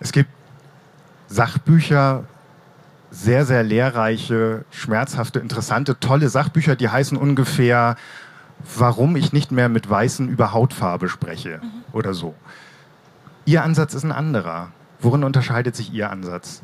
Es 0.00 0.12
gibt 0.12 0.28
Sachbücher, 1.28 2.24
sehr, 3.10 3.46
sehr 3.46 3.62
lehrreiche, 3.62 4.64
schmerzhafte, 4.70 5.38
interessante, 5.38 5.98
tolle 6.00 6.28
Sachbücher, 6.28 6.76
die 6.76 6.88
heißen 6.88 7.16
ungefähr, 7.16 7.96
warum 8.76 9.16
ich 9.16 9.32
nicht 9.32 9.52
mehr 9.52 9.68
mit 9.68 9.88
Weißen 9.88 10.28
über 10.28 10.52
Hautfarbe 10.52 11.08
spreche 11.08 11.60
mhm. 11.62 11.84
oder 11.92 12.14
so. 12.14 12.34
Ihr 13.44 13.62
Ansatz 13.64 13.94
ist 13.94 14.04
ein 14.04 14.12
anderer. 14.12 14.70
Worin 15.02 15.24
unterscheidet 15.24 15.74
sich 15.74 15.92
Ihr 15.92 16.10
Ansatz? 16.10 16.62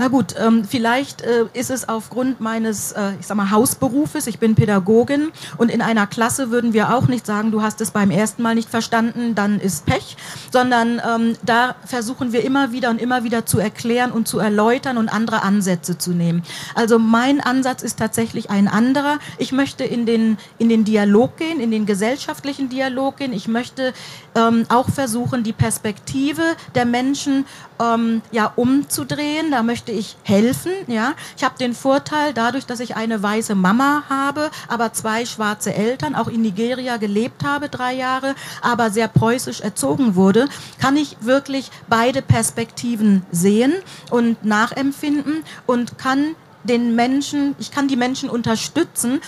Na 0.00 0.08
gut, 0.08 0.34
ähm, 0.38 0.64
vielleicht 0.64 1.20
äh, 1.20 1.44
ist 1.52 1.70
es 1.70 1.86
aufgrund 1.86 2.40
meines, 2.40 2.92
äh, 2.92 3.12
ich 3.20 3.26
sag 3.26 3.36
mal, 3.36 3.50
Hausberufes, 3.50 4.26
ich 4.28 4.38
bin 4.38 4.54
Pädagogin 4.54 5.30
und 5.58 5.70
in 5.70 5.82
einer 5.82 6.06
Klasse 6.06 6.50
würden 6.50 6.72
wir 6.72 6.96
auch 6.96 7.06
nicht 7.06 7.26
sagen, 7.26 7.50
du 7.50 7.60
hast 7.60 7.82
es 7.82 7.90
beim 7.90 8.10
ersten 8.10 8.42
Mal 8.42 8.54
nicht 8.54 8.70
verstanden, 8.70 9.34
dann 9.34 9.60
ist 9.60 9.84
Pech, 9.84 10.16
sondern 10.50 11.02
ähm, 11.06 11.36
da 11.44 11.76
versuchen 11.84 12.32
wir 12.32 12.42
immer 12.44 12.72
wieder 12.72 12.88
und 12.88 12.98
immer 12.98 13.24
wieder 13.24 13.44
zu 13.44 13.58
erklären 13.58 14.10
und 14.10 14.26
zu 14.26 14.38
erläutern 14.38 14.96
und 14.96 15.10
andere 15.10 15.42
Ansätze 15.42 15.98
zu 15.98 16.12
nehmen. 16.12 16.44
Also 16.74 16.98
mein 16.98 17.42
Ansatz 17.42 17.82
ist 17.82 17.98
tatsächlich 17.98 18.48
ein 18.48 18.68
anderer. 18.68 19.18
Ich 19.36 19.52
möchte 19.52 19.84
in 19.84 20.06
den, 20.06 20.38
in 20.56 20.70
den 20.70 20.84
Dialog 20.84 21.36
gehen, 21.36 21.60
in 21.60 21.70
den 21.70 21.84
gesellschaftlichen 21.84 22.70
Dialog 22.70 23.18
gehen. 23.18 23.34
Ich 23.34 23.48
möchte 23.48 23.92
ähm, 24.34 24.64
auch 24.70 24.88
versuchen, 24.88 25.42
die 25.42 25.52
Perspektive 25.52 26.40
der 26.74 26.86
Menschen 26.86 27.44
ähm, 27.80 28.22
ja 28.32 28.52
umzudrehen. 28.56 29.50
Da 29.50 29.62
möchte 29.62 29.89
ich 29.90 30.16
helfen. 30.22 30.72
Ja, 30.86 31.14
ich 31.36 31.44
habe 31.44 31.58
den 31.58 31.74
Vorteil 31.74 32.32
dadurch, 32.32 32.66
dass 32.66 32.80
ich 32.80 32.96
eine 32.96 33.22
weiße 33.22 33.54
Mama 33.54 34.04
habe, 34.08 34.50
aber 34.68 34.92
zwei 34.92 35.24
schwarze 35.26 35.74
Eltern, 35.74 36.14
auch 36.14 36.28
in 36.28 36.42
Nigeria 36.42 36.96
gelebt 36.96 37.44
habe 37.44 37.68
drei 37.68 37.94
Jahre, 37.94 38.34
aber 38.62 38.90
sehr 38.90 39.08
preußisch 39.08 39.60
erzogen 39.60 40.14
wurde, 40.14 40.48
kann 40.80 40.96
ich 40.96 41.16
wirklich 41.20 41.70
beide 41.88 42.22
Perspektiven 42.22 43.24
sehen 43.30 43.72
und 44.10 44.44
nachempfinden 44.44 45.44
und 45.66 45.98
kann 45.98 46.34
den 46.64 46.94
Menschen, 46.94 47.54
ich 47.58 47.70
kann 47.70 47.88
die 47.88 47.96
Menschen 47.96 48.28
unterstützen, 48.28 49.20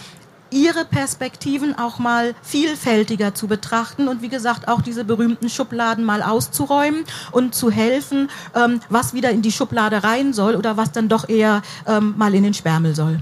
ihre 0.53 0.85
Perspektiven 0.85 1.77
auch 1.79 1.99
mal 1.99 2.35
vielfältiger 2.43 3.35
zu 3.35 3.49
betrachten 3.49 4.09
und 4.09 4.23
wie 4.23 4.29
gesagt 4.29 4.69
auch 4.69 4.83
diese 4.83 5.05
berühmten 5.05 5.49
Schubladen 5.49 6.05
mal 6.05 6.23
auszuräumen 6.23 7.05
und 7.33 7.55
zu 7.55 7.71
helfen, 7.71 8.29
ähm, 8.55 8.81
was 8.89 9.15
wieder 9.15 9.31
in 9.31 9.43
die 9.43 9.53
Schublade 9.53 10.05
rein 10.05 10.33
soll 10.33 10.55
oder 10.55 10.77
was 10.77 10.93
dann 10.93 11.09
doch 11.09 11.29
eher 11.29 11.63
ähm, 11.87 12.15
mal 12.17 12.35
in 12.35 12.45
den 12.45 12.55
Sperrmüll 12.55 12.95
soll. 12.95 13.21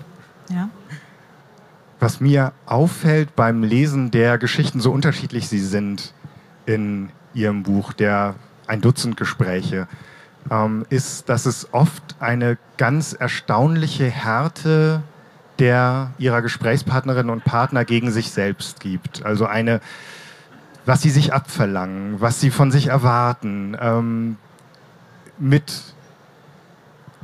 Ja? 0.48 0.68
Was 2.00 2.20
mir 2.20 2.52
auffällt 2.66 3.36
beim 3.36 3.62
Lesen 3.62 4.10
der 4.10 4.38
Geschichten, 4.38 4.80
so 4.80 4.90
unterschiedlich 4.90 5.48
sie 5.48 5.60
sind 5.60 6.12
in 6.66 7.10
Ihrem 7.34 7.62
Buch, 7.62 7.92
der 7.92 8.34
ein 8.66 8.80
Dutzend 8.80 9.16
Gespräche, 9.16 9.86
ähm, 10.50 10.86
ist, 10.88 11.28
dass 11.28 11.46
es 11.46 11.72
oft 11.72 12.02
eine 12.18 12.58
ganz 12.76 13.12
erstaunliche 13.12 14.06
Härte 14.06 15.02
der 15.60 16.12
ihrer 16.18 16.42
Gesprächspartnerinnen 16.42 17.30
und 17.30 17.44
Partner 17.44 17.84
gegen 17.84 18.10
sich 18.10 18.30
selbst 18.30 18.80
gibt. 18.80 19.24
Also 19.24 19.46
eine, 19.46 19.80
was 20.86 21.02
sie 21.02 21.10
sich 21.10 21.32
abverlangen, 21.32 22.20
was 22.20 22.40
sie 22.40 22.50
von 22.50 22.72
sich 22.72 22.88
erwarten, 22.88 23.76
ähm, 23.80 24.36
mit 25.38 25.94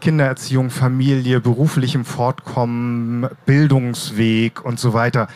Kindererziehung, 0.01 0.71
Familie, 0.71 1.41
beruflichem 1.41 2.05
Fortkommen, 2.05 3.29
Bildungsweg 3.47 4.65
und 4.65 4.79
so 4.79 4.93
weiter. 4.93 5.29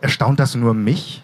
Erstaunt 0.00 0.38
das 0.38 0.54
nur 0.54 0.74
mich? 0.74 1.22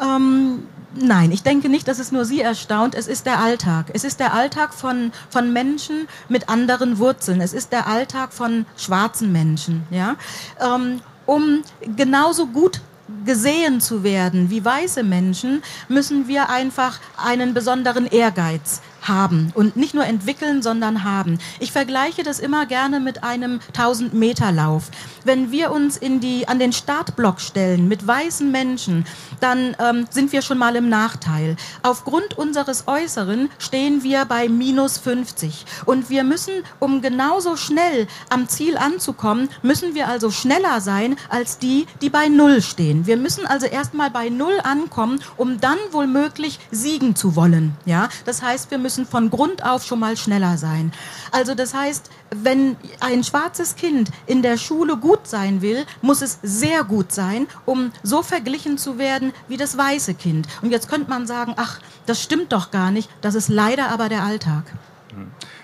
Ähm, 0.00 0.60
Nein, 0.94 1.32
ich 1.32 1.42
denke 1.42 1.68
nicht, 1.68 1.88
dass 1.88 1.98
es 1.98 2.12
nur 2.12 2.24
Sie 2.24 2.40
erstaunt. 2.40 2.94
Es 2.94 3.06
ist 3.06 3.24
der 3.24 3.38
Alltag. 3.40 3.86
Es 3.94 4.04
ist 4.04 4.20
der 4.20 4.34
Alltag 4.34 4.74
von, 4.74 5.12
von 5.30 5.52
Menschen 5.52 6.06
mit 6.28 6.48
anderen 6.48 6.98
Wurzeln. 6.98 7.40
Es 7.40 7.54
ist 7.54 7.72
der 7.72 7.86
Alltag 7.86 8.32
von 8.32 8.66
schwarzen 8.76 9.32
Menschen. 9.32 9.86
Ja? 9.90 10.16
Ähm, 10.60 11.00
um 11.24 11.62
genauso 11.96 12.46
gut 12.46 12.80
gesehen 13.24 13.80
zu 13.80 14.04
werden 14.04 14.50
wie 14.50 14.64
weiße 14.64 15.02
Menschen, 15.02 15.62
müssen 15.88 16.28
wir 16.28 16.48
einfach 16.50 17.00
einen 17.16 17.54
besonderen 17.54 18.06
Ehrgeiz 18.06 18.80
haben 19.02 19.52
und 19.54 19.76
nicht 19.76 19.94
nur 19.94 20.04
entwickeln, 20.04 20.62
sondern 20.62 21.04
haben. 21.04 21.38
Ich 21.60 21.72
vergleiche 21.72 22.22
das 22.22 22.38
immer 22.38 22.66
gerne 22.66 23.00
mit 23.00 23.24
einem 23.24 23.60
1000 23.68 24.14
Meter 24.14 24.52
Lauf. 24.52 24.90
Wenn 25.24 25.50
wir 25.50 25.72
uns 25.72 25.96
in 25.96 26.20
die, 26.20 26.48
an 26.48 26.58
den 26.58 26.72
Startblock 26.72 27.40
stellen 27.40 27.88
mit 27.88 28.06
weißen 28.06 28.50
Menschen, 28.50 29.04
dann 29.40 29.76
ähm, 29.78 30.06
sind 30.10 30.32
wir 30.32 30.42
schon 30.42 30.58
mal 30.58 30.76
im 30.76 30.88
Nachteil. 30.88 31.56
Aufgrund 31.82 32.38
unseres 32.38 32.84
Äußeren 32.86 33.50
stehen 33.58 34.02
wir 34.02 34.24
bei 34.24 34.48
minus 34.48 34.98
50 34.98 35.64
und 35.84 36.10
wir 36.10 36.24
müssen, 36.24 36.52
um 36.78 37.02
genauso 37.02 37.56
schnell 37.56 38.06
am 38.28 38.48
Ziel 38.48 38.76
anzukommen, 38.76 39.48
müssen 39.62 39.94
wir 39.94 40.08
also 40.08 40.30
schneller 40.30 40.80
sein 40.80 41.16
als 41.28 41.58
die, 41.58 41.86
die 42.00 42.10
bei 42.10 42.28
Null 42.28 42.62
stehen. 42.62 43.06
Wir 43.06 43.16
müssen 43.16 43.46
also 43.46 43.66
erstmal 43.66 44.10
bei 44.10 44.28
Null 44.28 44.58
ankommen, 44.62 45.20
um 45.36 45.60
dann 45.60 45.78
womöglich 45.90 46.58
siegen 46.70 47.16
zu 47.16 47.36
wollen. 47.36 47.74
Ja, 47.84 48.08
das 48.24 48.42
heißt, 48.42 48.70
wir 48.70 48.78
müssen 48.78 48.91
müssen 48.92 49.06
von 49.06 49.30
Grund 49.30 49.64
auf 49.64 49.84
schon 49.86 50.00
mal 50.00 50.18
schneller 50.18 50.58
sein. 50.58 50.92
Also 51.30 51.54
das 51.54 51.72
heißt, 51.72 52.10
wenn 52.30 52.76
ein 53.00 53.24
schwarzes 53.24 53.74
Kind 53.76 54.10
in 54.26 54.42
der 54.42 54.58
Schule 54.58 54.98
gut 54.98 55.26
sein 55.26 55.62
will, 55.62 55.86
muss 56.02 56.20
es 56.20 56.38
sehr 56.42 56.84
gut 56.84 57.10
sein, 57.10 57.46
um 57.64 57.90
so 58.02 58.22
verglichen 58.22 58.76
zu 58.76 58.98
werden 58.98 59.32
wie 59.48 59.56
das 59.56 59.78
weiße 59.78 60.12
Kind. 60.12 60.46
Und 60.60 60.72
jetzt 60.72 60.90
könnte 60.90 61.08
man 61.08 61.26
sagen, 61.26 61.54
ach, 61.56 61.80
das 62.04 62.22
stimmt 62.22 62.52
doch 62.52 62.70
gar 62.70 62.90
nicht. 62.90 63.08
Das 63.22 63.34
ist 63.34 63.48
leider 63.48 63.88
aber 63.88 64.10
der 64.10 64.24
Alltag. 64.24 64.64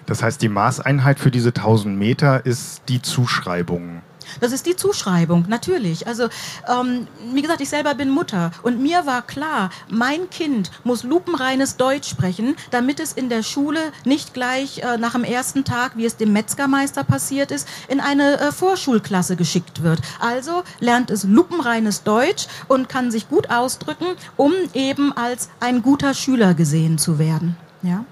Das 0.06 0.22
heißt, 0.22 0.40
die 0.40 0.48
Maßeinheit 0.48 1.18
für 1.18 1.30
diese 1.30 1.50
1000 1.50 1.98
Meter 1.98 2.46
ist 2.46 2.82
die 2.88 3.02
Zuschreibung. 3.02 4.00
Das 4.40 4.52
ist 4.52 4.66
die 4.66 4.76
Zuschreibung, 4.76 5.44
natürlich. 5.48 6.06
Also, 6.06 6.28
ähm, 6.68 7.06
wie 7.32 7.42
gesagt, 7.42 7.60
ich 7.60 7.68
selber 7.68 7.94
bin 7.94 8.10
Mutter 8.10 8.50
und 8.62 8.80
mir 8.80 9.06
war 9.06 9.22
klar, 9.22 9.70
mein 9.88 10.30
Kind 10.30 10.70
muss 10.84 11.02
lupenreines 11.02 11.76
Deutsch 11.76 12.08
sprechen, 12.08 12.56
damit 12.70 13.00
es 13.00 13.12
in 13.12 13.28
der 13.28 13.42
Schule 13.42 13.80
nicht 14.04 14.34
gleich 14.34 14.78
äh, 14.78 14.98
nach 14.98 15.12
dem 15.12 15.24
ersten 15.24 15.64
Tag, 15.64 15.96
wie 15.96 16.06
es 16.06 16.16
dem 16.16 16.32
Metzgermeister 16.32 17.04
passiert 17.04 17.50
ist, 17.50 17.68
in 17.88 18.00
eine 18.00 18.38
äh, 18.40 18.52
Vorschulklasse 18.52 19.36
geschickt 19.36 19.82
wird. 19.82 20.00
Also 20.20 20.62
lernt 20.80 21.10
es 21.10 21.24
lupenreines 21.24 22.02
Deutsch 22.02 22.46
und 22.68 22.88
kann 22.88 23.10
sich 23.10 23.28
gut 23.28 23.50
ausdrücken, 23.50 24.06
um 24.36 24.52
eben 24.74 25.12
als 25.12 25.48
ein 25.60 25.82
guter 25.82 26.14
Schüler 26.14 26.54
gesehen 26.54 26.98
zu 26.98 27.18
werden. 27.18 27.56
Ja? 27.82 28.04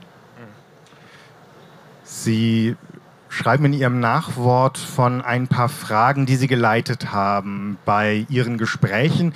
Sie 2.05 2.77
schreiben 3.37 3.67
in 3.67 3.75
Ihrem 3.75 4.01
Nachwort 4.01 4.79
von 4.79 5.21
ein 5.21 5.47
paar 5.47 5.69
Fragen, 5.69 6.25
die 6.25 6.37
Sie 6.37 6.47
geleitet 6.47 7.13
haben 7.13 7.77
bei 7.85 8.25
Ihren 8.31 8.57
Gesprächen. 8.57 9.35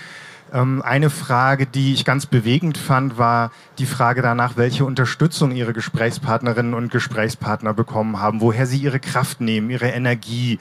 Ähm, 0.52 0.82
eine 0.82 1.10
Frage, 1.10 1.66
die 1.66 1.92
ich 1.92 2.06
ganz 2.06 2.24
bewegend 2.24 2.78
fand, 2.78 3.18
war 3.18 3.52
die 3.78 3.86
Frage 3.86 4.22
danach, 4.22 4.56
welche 4.56 4.86
Unterstützung 4.86 5.52
Ihre 5.52 5.74
Gesprächspartnerinnen 5.74 6.72
und 6.72 6.90
Gesprächspartner 6.90 7.74
bekommen 7.74 8.20
haben, 8.20 8.40
woher 8.40 8.66
sie 8.66 8.78
ihre 8.78 9.00
Kraft 9.00 9.42
nehmen, 9.42 9.68
ihre 9.68 9.88
Energie. 9.88 10.58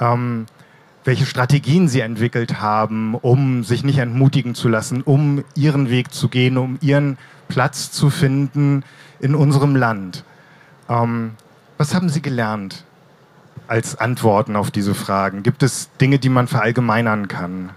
Ähm, 0.00 0.46
welche 1.02 1.24
Strategien 1.24 1.88
Sie 1.88 2.00
entwickelt 2.00 2.60
haben, 2.60 3.14
um 3.14 3.64
sich 3.64 3.84
nicht 3.84 3.98
entmutigen 3.98 4.54
zu 4.54 4.68
lassen, 4.68 5.00
um 5.00 5.44
Ihren 5.54 5.88
Weg 5.88 6.12
zu 6.12 6.28
gehen, 6.28 6.58
um 6.58 6.76
Ihren 6.82 7.16
Platz 7.48 7.90
zu 7.90 8.10
finden 8.10 8.84
in 9.18 9.34
unserem 9.34 9.76
Land. 9.76 10.24
Was 11.80 11.94
haben 11.94 12.10
Sie 12.10 12.20
gelernt 12.20 12.84
als 13.66 13.96
Antworten 13.96 14.54
auf 14.54 14.70
diese 14.70 14.94
Fragen? 14.94 15.42
Gibt 15.42 15.62
es 15.62 15.88
Dinge, 15.98 16.18
die 16.18 16.28
man 16.28 16.46
verallgemeinern 16.46 17.26
kann? 17.26 17.70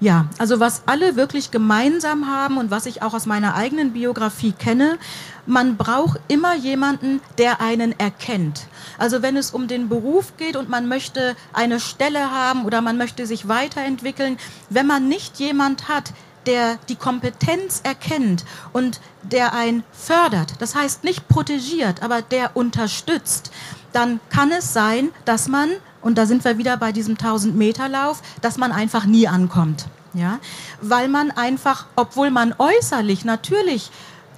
Ja, 0.00 0.24
also 0.38 0.58
was 0.58 0.84
alle 0.86 1.16
wirklich 1.16 1.50
gemeinsam 1.50 2.28
haben 2.28 2.56
und 2.56 2.70
was 2.70 2.86
ich 2.86 3.02
auch 3.02 3.12
aus 3.12 3.26
meiner 3.26 3.54
eigenen 3.54 3.92
Biografie 3.92 4.52
kenne, 4.52 4.96
man 5.44 5.76
braucht 5.76 6.18
immer 6.28 6.56
jemanden, 6.56 7.20
der 7.36 7.60
einen 7.60 7.92
erkennt. 8.00 8.68
Also 8.96 9.20
wenn 9.20 9.36
es 9.36 9.50
um 9.50 9.68
den 9.68 9.90
Beruf 9.90 10.38
geht 10.38 10.56
und 10.56 10.70
man 10.70 10.88
möchte 10.88 11.36
eine 11.52 11.78
Stelle 11.78 12.30
haben 12.30 12.64
oder 12.64 12.80
man 12.80 12.96
möchte 12.96 13.26
sich 13.26 13.48
weiterentwickeln, 13.48 14.38
wenn 14.70 14.86
man 14.86 15.08
nicht 15.08 15.38
jemand 15.38 15.88
hat, 15.88 16.14
der 16.46 16.78
die 16.88 16.96
Kompetenz 16.96 17.80
erkennt 17.82 18.44
und 18.72 19.00
der 19.22 19.52
einen 19.54 19.84
fördert, 19.92 20.54
das 20.60 20.74
heißt 20.74 21.04
nicht 21.04 21.28
protegiert, 21.28 22.02
aber 22.02 22.22
der 22.22 22.56
unterstützt, 22.56 23.52
dann 23.92 24.20
kann 24.30 24.50
es 24.50 24.72
sein, 24.72 25.10
dass 25.24 25.48
man, 25.48 25.70
und 26.00 26.18
da 26.18 26.26
sind 26.26 26.44
wir 26.44 26.58
wieder 26.58 26.76
bei 26.76 26.92
diesem 26.92 27.16
1000-Meter-Lauf, 27.16 28.22
dass 28.40 28.58
man 28.58 28.72
einfach 28.72 29.04
nie 29.04 29.28
ankommt. 29.28 29.86
Ja? 30.14 30.38
Weil 30.80 31.08
man 31.08 31.30
einfach, 31.30 31.86
obwohl 31.96 32.30
man 32.30 32.54
äußerlich 32.58 33.24
natürlich 33.24 33.90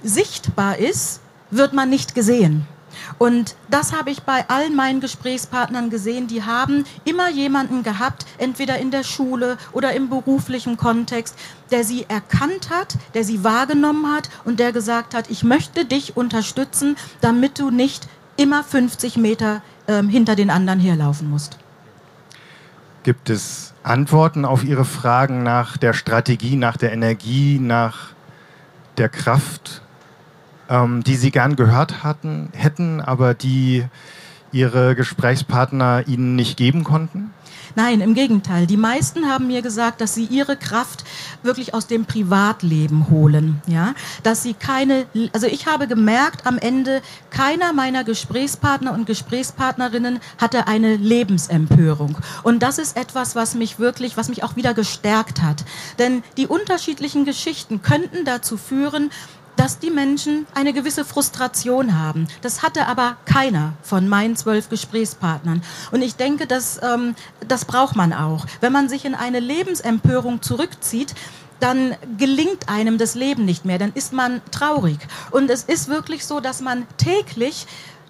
sichtbar 0.03 0.77
ist, 0.77 1.21
wird 1.51 1.73
man 1.73 1.89
nicht 1.89 2.15
gesehen. 2.15 2.67
Und 3.17 3.55
das 3.69 3.93
habe 3.93 4.09
ich 4.09 4.23
bei 4.23 4.47
allen 4.49 4.75
meinen 4.75 4.99
Gesprächspartnern 4.99 5.89
gesehen. 5.89 6.27
Die 6.27 6.43
haben 6.43 6.83
immer 7.05 7.29
jemanden 7.29 7.83
gehabt, 7.83 8.25
entweder 8.37 8.77
in 8.77 8.91
der 8.91 9.03
Schule 9.03 9.57
oder 9.71 9.93
im 9.93 10.09
beruflichen 10.09 10.75
Kontext, 10.75 11.35
der 11.71 11.83
sie 11.83 12.05
erkannt 12.09 12.69
hat, 12.69 12.97
der 13.13 13.23
sie 13.23 13.43
wahrgenommen 13.43 14.13
hat 14.13 14.29
und 14.43 14.59
der 14.59 14.71
gesagt 14.71 15.13
hat, 15.13 15.29
ich 15.29 15.43
möchte 15.43 15.85
dich 15.85 16.17
unterstützen, 16.17 16.97
damit 17.21 17.59
du 17.59 17.69
nicht 17.69 18.07
immer 18.37 18.63
50 18.63 19.17
Meter 19.17 19.61
äh, 19.87 20.03
hinter 20.03 20.35
den 20.35 20.49
anderen 20.49 20.79
herlaufen 20.79 21.29
musst. 21.29 21.57
Gibt 23.03 23.29
es 23.29 23.73
Antworten 23.83 24.45
auf 24.45 24.63
Ihre 24.63 24.83
Fragen 24.83 25.43
nach 25.43 25.77
der 25.77 25.93
Strategie, 25.93 26.55
nach 26.55 26.75
der 26.75 26.91
Energie, 26.91 27.59
nach 27.59 28.09
der 28.97 29.09
Kraft, 29.09 29.81
ähm, 30.69 31.03
die 31.03 31.15
Sie 31.15 31.31
gern 31.31 31.55
gehört 31.55 32.03
hatten, 32.03 32.49
hätten, 32.53 33.01
aber 33.01 33.33
die 33.33 33.85
Ihre 34.51 34.95
Gesprächspartner 34.95 36.07
Ihnen 36.07 36.35
nicht 36.35 36.57
geben 36.57 36.83
konnten? 36.83 37.31
Nein, 37.75 37.99
im 37.99 38.13
Gegenteil. 38.13 38.67
Die 38.67 38.77
meisten 38.77 39.27
haben 39.27 39.47
mir 39.47 39.61
gesagt, 39.61 39.99
dass 39.99 40.15
sie 40.15 40.23
ihre 40.23 40.55
Kraft 40.55 41.03
wirklich 41.43 41.73
aus 41.73 41.87
dem 41.87 42.05
Privatleben 42.05 43.09
holen. 43.09 43.61
Ja, 43.67 43.93
dass 44.23 44.43
sie 44.43 44.53
keine, 44.53 45.05
also 45.33 45.47
ich 45.47 45.67
habe 45.67 45.87
gemerkt 45.87 46.47
am 46.47 46.57
Ende, 46.57 47.01
keiner 47.31 47.73
meiner 47.73 48.05
Gesprächspartner 48.05 48.93
und 48.93 49.05
Gesprächspartnerinnen 49.05 50.19
hatte 50.37 50.67
eine 50.67 50.95
Lebensempörung. 50.95 52.17
Und 52.43 52.63
das 52.63 52.77
ist 52.77 52.95
etwas, 52.95 53.35
was 53.35 53.55
mich 53.55 53.77
wirklich, 53.77 54.15
was 54.15 54.29
mich 54.29 54.43
auch 54.43 54.55
wieder 54.55 54.73
gestärkt 54.73 55.41
hat. 55.41 55.65
Denn 55.99 56.23
die 56.37 56.47
unterschiedlichen 56.47 57.25
Geschichten 57.25 57.81
könnten 57.81 58.23
dazu 58.23 58.55
führen, 58.55 59.11
dass 59.65 59.79
die 59.79 59.89
Menschen 59.89 60.45
eine 60.53 60.73
gewisse 60.73 61.03
Frustration 61.03 61.97
haben. 61.97 62.27
Das 62.43 62.61
hatte 62.61 62.85
aber 62.85 63.17
keiner 63.25 63.73
von 63.81 64.07
meinen 64.07 64.35
zwölf 64.35 64.69
Gesprächspartnern. 64.69 65.63
Und 65.91 66.03
ich 66.03 66.15
denke, 66.17 66.45
dass, 66.45 66.79
ähm, 66.83 67.15
das 67.47 67.65
braucht 67.65 67.95
man 67.95 68.13
auch. 68.13 68.45
Wenn 68.61 68.71
man 68.71 68.89
sich 68.89 69.05
in 69.05 69.15
eine 69.15 69.39
Lebensempörung 69.39 70.43
zurückzieht, 70.43 71.15
dann 71.59 71.95
gelingt 72.15 72.69
einem 72.69 72.99
das 72.99 73.15
Leben 73.15 73.43
nicht 73.43 73.65
mehr, 73.65 73.79
dann 73.79 73.91
ist 73.95 74.13
man 74.13 74.39
traurig. 74.51 74.99
Und 75.31 75.49
es 75.49 75.63
ist 75.63 75.87
wirklich 75.87 76.27
so, 76.27 76.39
dass 76.39 76.61
man 76.61 76.85
täglich 76.97 77.65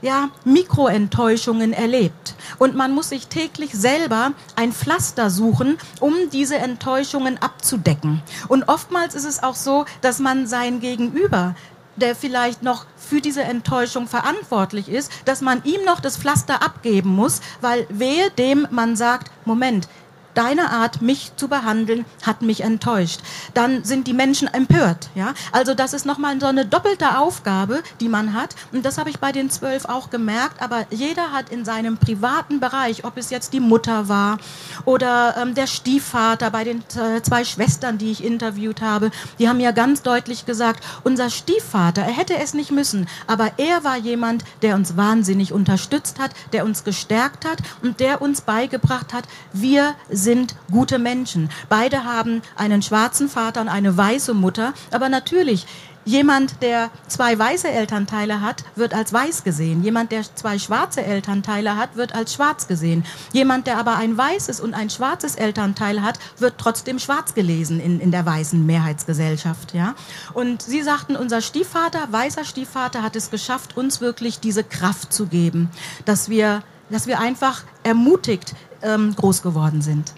ja, 0.06 0.30
Mikroenttäuschungen 0.44 1.74
erlebt. 1.74 2.36
Und 2.60 2.76
man 2.76 2.94
muss 2.94 3.10
sich 3.10 3.28
täglich 3.28 3.72
selber 3.74 4.34
ein 4.56 4.72
Pflaster 4.72 5.32
suchen, 5.32 5.80
um 6.00 6.14
diese 6.32 6.58
Enttäuschungen 6.58 7.42
abzudecken. 7.42 8.22
Und 8.48 8.70
oftmals 8.70 9.16
ist 9.16 9.26
es 9.26 9.42
auch 9.42 9.56
so, 9.56 9.86
dass 10.02 10.20
man 10.20 10.46
sein 10.46 10.80
Gegenüber 10.80 11.56
der 11.98 12.14
vielleicht 12.14 12.62
noch 12.62 12.86
für 12.98 13.22
diese 13.22 13.44
Enttäuschung 13.44 14.08
verantwortlich 14.08 14.90
ist, 14.90 15.10
dass 15.24 15.40
man 15.40 15.64
ihm 15.64 15.86
noch 15.86 16.02
das 16.02 16.18
Pflaster 16.18 16.62
abgeben 16.62 17.10
muss, 17.10 17.40
weil 17.62 17.88
wehe 17.90 18.30
dem 18.32 18.68
man 18.70 18.98
sagt, 18.98 19.32
Moment, 19.46 19.88
deine 20.36 20.70
Art, 20.70 21.02
mich 21.02 21.32
zu 21.38 21.48
behandeln, 21.48 22.06
hat 22.22 22.42
mich 22.42 22.62
enttäuscht. 22.62 23.22
Dann 23.54 23.84
sind 23.84 24.08
die 24.08 24.14
Menschen 24.14 24.48
empört. 24.48 25.10
Ja? 25.16 25.34
Also 25.52 25.74
das 25.74 25.94
ist 25.94 26.06
nochmal 26.06 26.40
so 26.40 26.46
eine 26.46 26.66
doppelte 26.66 27.18
Aufgabe, 27.18 27.82
die 28.02 28.10
man 28.10 28.34
hat. 28.34 28.56
Und 28.72 28.86
das 28.86 28.98
habe 28.98 29.10
ich 29.10 29.20
bei 29.20 29.32
den 29.32 29.50
zwölf 29.50 29.86
auch 29.86 30.10
gemerkt. 30.10 30.62
Aber 30.62 30.86
jeder 30.92 31.32
hat 31.32 31.50
in 31.50 31.66
seinem 31.66 31.98
privaten 31.98 32.60
Bereich, 32.60 33.06
ob 33.06 33.18
es 33.18 33.30
jetzt 33.30 33.54
die 33.54 33.60
Mutter 33.60 34.10
war 34.10 34.38
oder 34.84 35.36
ähm, 35.42 35.56
der 35.56 35.68
Stiefvater 35.68 36.52
bei 36.52 36.64
den 36.64 36.80
äh, 36.80 37.22
zwei 37.22 37.46
Schwestern, 37.46 37.98
die 37.98 38.12
ich 38.12 38.24
interviewt 38.24 38.82
habe, 38.82 39.12
die 39.40 39.48
haben 39.48 39.60
ja 39.60 39.72
ganz 39.72 40.02
deutlich 40.02 40.46
gesagt, 40.46 40.84
unser 41.04 41.30
Stiefvater, 41.30 42.02
er 42.02 42.12
hätte 42.12 42.38
es 42.38 42.54
nicht 42.54 42.72
müssen, 42.72 43.08
aber 43.28 43.54
er 43.58 43.84
war 43.84 43.98
jemand, 43.98 44.44
der 44.62 44.76
uns 44.76 44.98
wahnsinnig 44.98 45.54
unterstützt 45.54 46.20
hat, 46.20 46.32
der 46.52 46.66
uns 46.66 46.84
gestärkt 46.84 47.46
hat 47.46 47.60
und 47.82 48.00
der 48.00 48.22
uns 48.22 48.42
beigebracht 48.42 49.14
hat, 49.14 49.26
wir 49.54 49.96
sind 50.10 50.25
sind 50.26 50.58
gute 50.70 51.00
Menschen. 51.00 51.50
Beide 51.70 52.04
haben 52.04 52.42
einen 52.58 52.82
schwarzen 52.82 53.30
Vater 53.30 53.62
und 53.62 53.70
eine 53.70 53.96
weiße 53.96 54.34
Mutter. 54.34 54.74
Aber 54.92 55.08
natürlich, 55.08 55.66
Jemand, 56.08 56.62
der 56.62 56.92
zwei 57.08 57.38
weiße 57.38 57.68
Elternteile 57.68 58.40
hat, 58.40 58.64
wird 58.76 58.94
als 58.94 59.12
weiß 59.12 59.44
gesehen. 59.44 59.84
Jemand, 59.84 60.12
der 60.12 60.22
zwei 60.36 60.60
schwarze 60.60 61.04
Elternteile 61.04 61.78
hat, 61.78 61.96
wird 61.96 62.14
als 62.14 62.36
schwarz 62.36 62.68
gesehen. 62.68 63.04
Jemand, 63.34 63.66
der 63.66 63.80
aber 63.80 63.96
ein 63.96 64.16
weißes 64.16 64.60
und 64.60 64.76
ein 64.76 64.92
schwarzes 64.92 65.34
Elternteil 65.34 66.04
hat, 66.04 66.20
wird 66.38 66.60
trotzdem 66.60 67.00
schwarz 67.00 67.34
gelesen 67.34 67.80
in, 67.80 68.00
in 68.00 68.12
der 68.12 68.24
weißen 68.24 68.64
Mehrheitsgesellschaft. 68.64 69.74
Ja? 69.74 69.96
Und 70.36 70.62
Sie 70.62 70.84
sagten, 70.84 71.16
unser 71.16 71.42
Stiefvater, 71.42 72.08
weißer 72.12 72.46
Stiefvater, 72.46 73.02
hat 73.02 73.16
es 73.16 73.32
geschafft, 73.32 73.76
uns 73.76 74.00
wirklich 74.00 74.40
diese 74.40 74.64
Kraft 74.64 75.12
zu 75.12 75.26
geben, 75.26 75.72
dass 76.06 76.30
wir, 76.30 76.62
dass 76.92 77.08
wir 77.08 77.20
einfach 77.20 77.64
ermutigt 77.82 78.54
ähm, 78.82 79.16
groß 79.16 79.42
geworden 79.42 79.82
sind. 79.82 80.14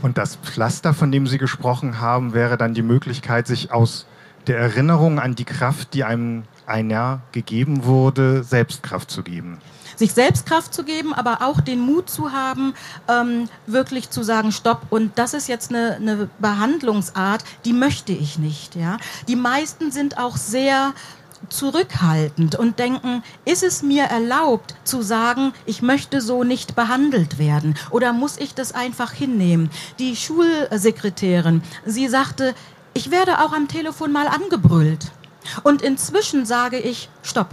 Und 0.00 0.18
das 0.18 0.36
Pflaster, 0.36 0.94
von 0.94 1.12
dem 1.12 1.26
Sie 1.26 1.38
gesprochen 1.38 2.00
haben, 2.00 2.32
wäre 2.32 2.56
dann 2.56 2.74
die 2.74 2.82
Möglichkeit, 2.82 3.46
sich 3.46 3.72
aus 3.72 4.06
der 4.46 4.58
Erinnerung 4.58 5.18
an 5.18 5.34
die 5.34 5.44
Kraft, 5.44 5.94
die 5.94 6.04
einem 6.04 6.44
ein 6.66 6.90
Jahr 6.90 7.20
gegeben 7.32 7.84
wurde, 7.84 8.42
Selbstkraft 8.42 9.10
zu 9.10 9.22
geben. 9.22 9.58
Sich 9.96 10.14
Selbstkraft 10.14 10.72
zu 10.72 10.84
geben, 10.84 11.12
aber 11.12 11.42
auch 11.42 11.60
den 11.60 11.80
Mut 11.80 12.08
zu 12.08 12.32
haben, 12.32 12.72
ähm, 13.08 13.48
wirklich 13.66 14.08
zu 14.10 14.22
sagen, 14.22 14.50
stopp. 14.50 14.86
Und 14.90 15.18
das 15.18 15.34
ist 15.34 15.48
jetzt 15.48 15.70
eine, 15.70 15.96
eine 15.96 16.28
Behandlungsart, 16.38 17.44
die 17.64 17.74
möchte 17.74 18.12
ich 18.12 18.38
nicht. 18.38 18.74
Ja? 18.74 18.96
Die 19.28 19.36
meisten 19.36 19.92
sind 19.92 20.18
auch 20.18 20.36
sehr 20.36 20.94
zurückhaltend 21.52 22.56
und 22.56 22.78
denken, 22.78 23.22
ist 23.44 23.62
es 23.62 23.82
mir 23.82 24.04
erlaubt 24.04 24.74
zu 24.84 25.02
sagen, 25.02 25.52
ich 25.66 25.82
möchte 25.82 26.20
so 26.20 26.44
nicht 26.44 26.74
behandelt 26.74 27.38
werden 27.38 27.76
oder 27.90 28.12
muss 28.12 28.38
ich 28.38 28.54
das 28.54 28.72
einfach 28.72 29.12
hinnehmen? 29.12 29.70
Die 29.98 30.16
Schulsekretärin, 30.16 31.62
sie 31.84 32.08
sagte, 32.08 32.54
ich 32.94 33.10
werde 33.10 33.40
auch 33.40 33.52
am 33.52 33.68
Telefon 33.68 34.12
mal 34.12 34.28
angebrüllt. 34.28 35.12
Und 35.62 35.82
inzwischen 35.82 36.46
sage 36.46 36.78
ich, 36.78 37.08
stopp. 37.22 37.48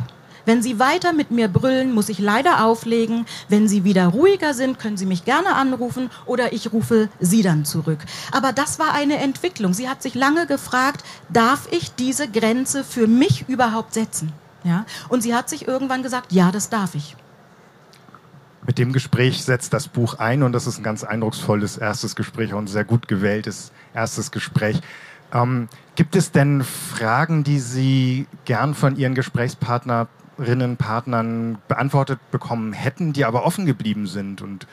Wenn 0.49 0.63
Sie 0.63 0.79
weiter 0.79 1.13
mit 1.13 1.29
mir 1.29 1.47
brüllen, 1.47 1.93
muss 1.93 2.09
ich 2.09 2.17
leider 2.17 2.65
auflegen. 2.65 3.27
Wenn 3.49 3.67
Sie 3.67 3.83
wieder 3.83 4.07
ruhiger 4.07 4.55
sind, 4.55 4.79
können 4.79 4.97
Sie 4.97 5.05
mich 5.05 5.23
gerne 5.23 5.53
anrufen 5.53 6.09
oder 6.25 6.53
ich 6.53 6.73
rufe 6.73 7.09
Sie 7.19 7.43
dann 7.43 7.65
zurück. 7.65 7.99
Aber 8.31 8.51
das 8.51 8.79
war 8.79 8.95
eine 8.95 9.17
Entwicklung. 9.17 9.75
Sie 9.75 9.88
hat 9.88 10.01
sich 10.01 10.15
lange 10.15 10.47
gefragt, 10.47 11.03
darf 11.31 11.67
ich 11.69 11.93
diese 11.93 12.27
Grenze 12.27 12.83
für 12.83 13.05
mich 13.05 13.47
überhaupt 13.47 13.93
setzen? 13.93 14.33
Ja? 14.63 14.88
Und 15.07 15.21
sie 15.21 15.35
hat 15.35 15.49
sich 15.49 15.67
irgendwann 15.67 16.01
gesagt, 16.01 16.31
ja, 16.31 16.51
das 16.51 16.71
darf 16.71 16.95
ich. 16.95 17.15
Mit 18.65 18.79
dem 18.79 18.91
Gespräch 18.91 19.43
setzt 19.43 19.71
das 19.71 19.88
Buch 19.88 20.15
ein 20.15 20.41
und 20.41 20.53
das 20.53 20.65
ist 20.65 20.79
ein 20.79 20.83
ganz 20.83 21.03
eindrucksvolles 21.03 21.77
erstes 21.77 22.15
Gespräch 22.15 22.53
und 22.55 22.63
ein 22.63 22.67
sehr 22.67 22.85
gut 22.85 23.07
gewähltes 23.07 23.71
erstes 23.93 24.31
Gespräch. 24.31 24.81
Ähm, 25.31 25.69
gibt 25.95 26.15
es 26.15 26.31
denn 26.31 26.63
Fragen, 26.63 27.43
die 27.43 27.59
Sie 27.59 28.25
gern 28.45 28.73
von 28.73 28.95
Ihren 28.95 29.13
Gesprächspartner 29.13 30.07
Partnerinnen, 30.78 31.58
beantwortet 31.67 32.19
bekommen 32.32 32.73
hätten, 32.73 33.13
die 33.13 33.25
aber 33.25 33.45
offen 33.45 33.65
geblieben 33.65 34.08
sind? 34.08 34.41
Und 34.41 34.67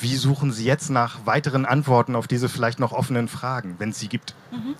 wie 0.00 0.16
suchen 0.16 0.52
Sie 0.52 0.64
jetzt 0.64 0.90
nach 0.90 1.26
weiteren 1.26 1.64
Antworten 1.64 2.16
auf 2.16 2.26
diese 2.26 2.48
vielleicht 2.48 2.80
noch 2.80 2.92
offenen 2.92 3.28
Fragen, 3.28 3.76
wenn 3.78 3.90
es 3.90 3.98
sie 3.98 4.08
gibt? 4.08 4.34
Mhm. 4.50 4.74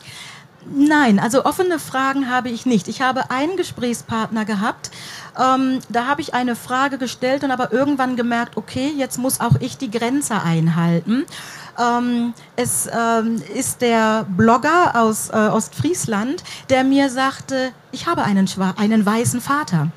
Nein, 0.71 1.18
also 1.18 1.45
offene 1.45 1.79
Fragen 1.79 2.31
habe 2.31 2.49
ich 2.49 2.66
nicht. 2.66 2.87
Ich 2.88 3.03
habe 3.03 3.31
einen 3.31 3.57
Gesprächspartner 3.57 4.45
gehabt. 4.45 4.90
Ähm, 5.38 5.81
da 5.88 6.07
habe 6.07 6.21
ich 6.21 6.35
eine 6.35 6.57
Frage 6.57 6.99
gestellt 6.99 7.45
und 7.45 7.51
aber 7.51 7.73
irgendwann 7.73 8.16
gemerkt, 8.16 8.57
okay, 8.57 8.92
jetzt 8.97 9.18
muss 9.18 9.40
auch 9.40 9.57
ich 9.61 9.79
die 9.79 9.90
Grenze 9.90 10.42
einhalten. 10.42 11.25
Ähm, 11.79 12.35
es 12.57 12.88
ähm, 12.92 13.42
ist 13.55 13.81
der 13.81 14.27
Blogger 14.29 14.92
aus 14.95 15.31
äh, 15.31 15.33
Ostfriesland, 15.33 16.42
der 16.68 16.85
mir 16.85 17.09
sagte, 17.09 17.73
ich 17.92 18.07
habe 18.07 18.23
einen, 18.25 18.49
einen 18.77 19.07
weißen 19.07 19.40
Vater. 19.40 19.88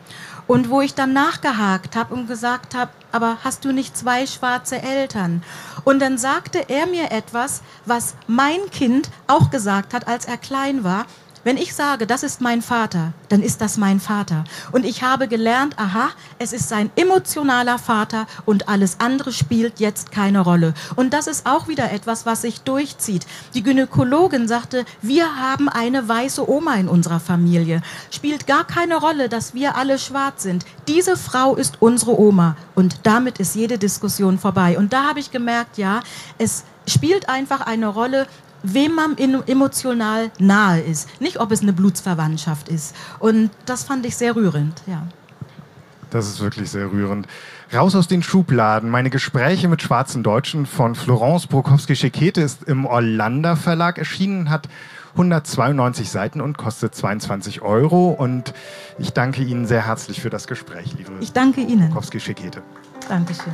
Und 0.47 0.69
wo 0.69 0.81
ich 0.81 0.93
dann 0.93 1.11
nachgehakt 1.11 1.95
habe 1.95 2.13
und 2.13 2.27
gesagt 2.27 2.75
habe, 2.75 2.91
aber 3.11 3.37
hast 3.43 3.65
du 3.65 3.71
nicht 3.71 3.97
zwei 3.97 4.27
schwarze 4.27 4.79
Eltern? 4.81 5.43
Und 5.85 5.99
dann 5.99 6.17
sagte 6.17 6.69
er 6.69 6.85
mir 6.85 7.11
etwas, 7.11 7.61
was 7.85 8.15
mein 8.27 8.59
Kind 8.71 9.09
auch 9.27 9.49
gesagt 9.49 9.93
hat, 9.93 10.07
als 10.07 10.25
er 10.25 10.37
klein 10.37 10.83
war. 10.83 11.05
Wenn 11.45 11.57
ich 11.57 11.75
sage, 11.75 12.07
das 12.07 12.23
ist 12.23 12.41
mein 12.41 12.63
Vater, 12.63 13.13
dann 13.29 13.43
ist 13.43 13.61
das 13.61 13.77
mein 13.77 13.99
Vater. 13.99 14.45
Und 14.71 14.83
ich 14.83 15.03
habe 15.03 15.27
gelernt, 15.27 15.77
aha, 15.77 16.09
es 16.39 16.53
ist 16.53 16.69
sein 16.69 16.89
emotionaler 16.95 17.77
Vater 17.77 18.25
und 18.45 18.67
alles 18.67 18.99
andere 18.99 19.31
spielt 19.31 19.79
jetzt 19.79 20.11
keine 20.11 20.39
Rolle. 20.39 20.73
Und 20.95 21.13
das 21.13 21.27
ist 21.27 21.45
auch 21.45 21.67
wieder 21.67 21.91
etwas, 21.91 22.25
was 22.25 22.41
sich 22.41 22.61
durchzieht. 22.61 23.27
Die 23.53 23.61
Gynäkologin 23.61 24.47
sagte, 24.47 24.85
wir 25.03 25.35
haben 25.35 25.69
eine 25.69 26.07
weiße 26.07 26.49
Oma 26.49 26.77
in 26.77 26.87
unserer 26.87 27.19
Familie. 27.19 27.83
Spielt 28.09 28.47
gar 28.47 28.65
keine 28.65 28.95
Rolle, 28.95 29.29
dass 29.29 29.53
wir 29.53 29.77
alle 29.77 29.99
schwarz 29.99 30.41
sind. 30.41 30.65
Diese 30.87 31.15
Frau 31.15 31.53
ist 31.53 31.79
unsere 31.79 32.19
Oma. 32.19 32.57
Und 32.73 33.01
damit 33.03 33.37
ist 33.37 33.53
jede 33.53 33.77
Diskussion 33.77 34.39
vorbei. 34.39 34.79
Und 34.79 34.93
da 34.93 35.03
habe 35.03 35.19
ich 35.19 35.29
gemerkt, 35.29 35.77
ja, 35.77 35.99
es 36.39 36.63
spielt 36.87 37.29
einfach 37.29 37.61
eine 37.61 37.87
Rolle, 37.87 38.27
wem 38.63 38.95
man 38.95 39.17
emotional 39.17 40.31
nahe 40.39 40.81
ist. 40.81 41.09
Nicht, 41.21 41.39
ob 41.39 41.51
es 41.51 41.61
eine 41.61 41.73
Blutsverwandtschaft 41.73 42.69
ist. 42.69 42.95
Und 43.19 43.51
das 43.65 43.83
fand 43.83 44.05
ich 44.05 44.15
sehr 44.15 44.35
rührend, 44.35 44.81
ja. 44.87 45.03
Das 46.09 46.27
ist 46.27 46.39
wirklich 46.39 46.69
sehr 46.69 46.91
rührend. 46.91 47.27
Raus 47.73 47.95
aus 47.95 48.07
den 48.07 48.23
Schubladen. 48.23 48.89
Meine 48.89 49.09
Gespräche 49.09 49.67
mit 49.67 49.81
schwarzen 49.81 50.23
Deutschen 50.23 50.65
von 50.65 50.95
Florence 50.95 51.47
Brokowski-Schekete 51.47 52.41
ist 52.41 52.63
im 52.63 52.85
Orlando 52.85 53.55
Verlag 53.55 53.97
erschienen, 53.97 54.49
hat 54.49 54.69
192 55.13 56.09
Seiten 56.09 56.41
und 56.41 56.57
kostet 56.57 56.93
22 56.93 57.61
Euro. 57.61 58.09
Und 58.09 58.53
ich 58.97 59.11
danke 59.11 59.43
Ihnen 59.43 59.65
sehr 59.65 59.85
herzlich 59.87 60.21
für 60.21 60.29
das 60.29 60.47
Gespräch, 60.47 60.93
liebe 60.97 61.11
Ich 61.19 61.33
danke 61.33 61.61
Ihnen. 61.61 61.89
Brokowski-Schekete. 61.89 62.61
Dankeschön. 63.09 63.53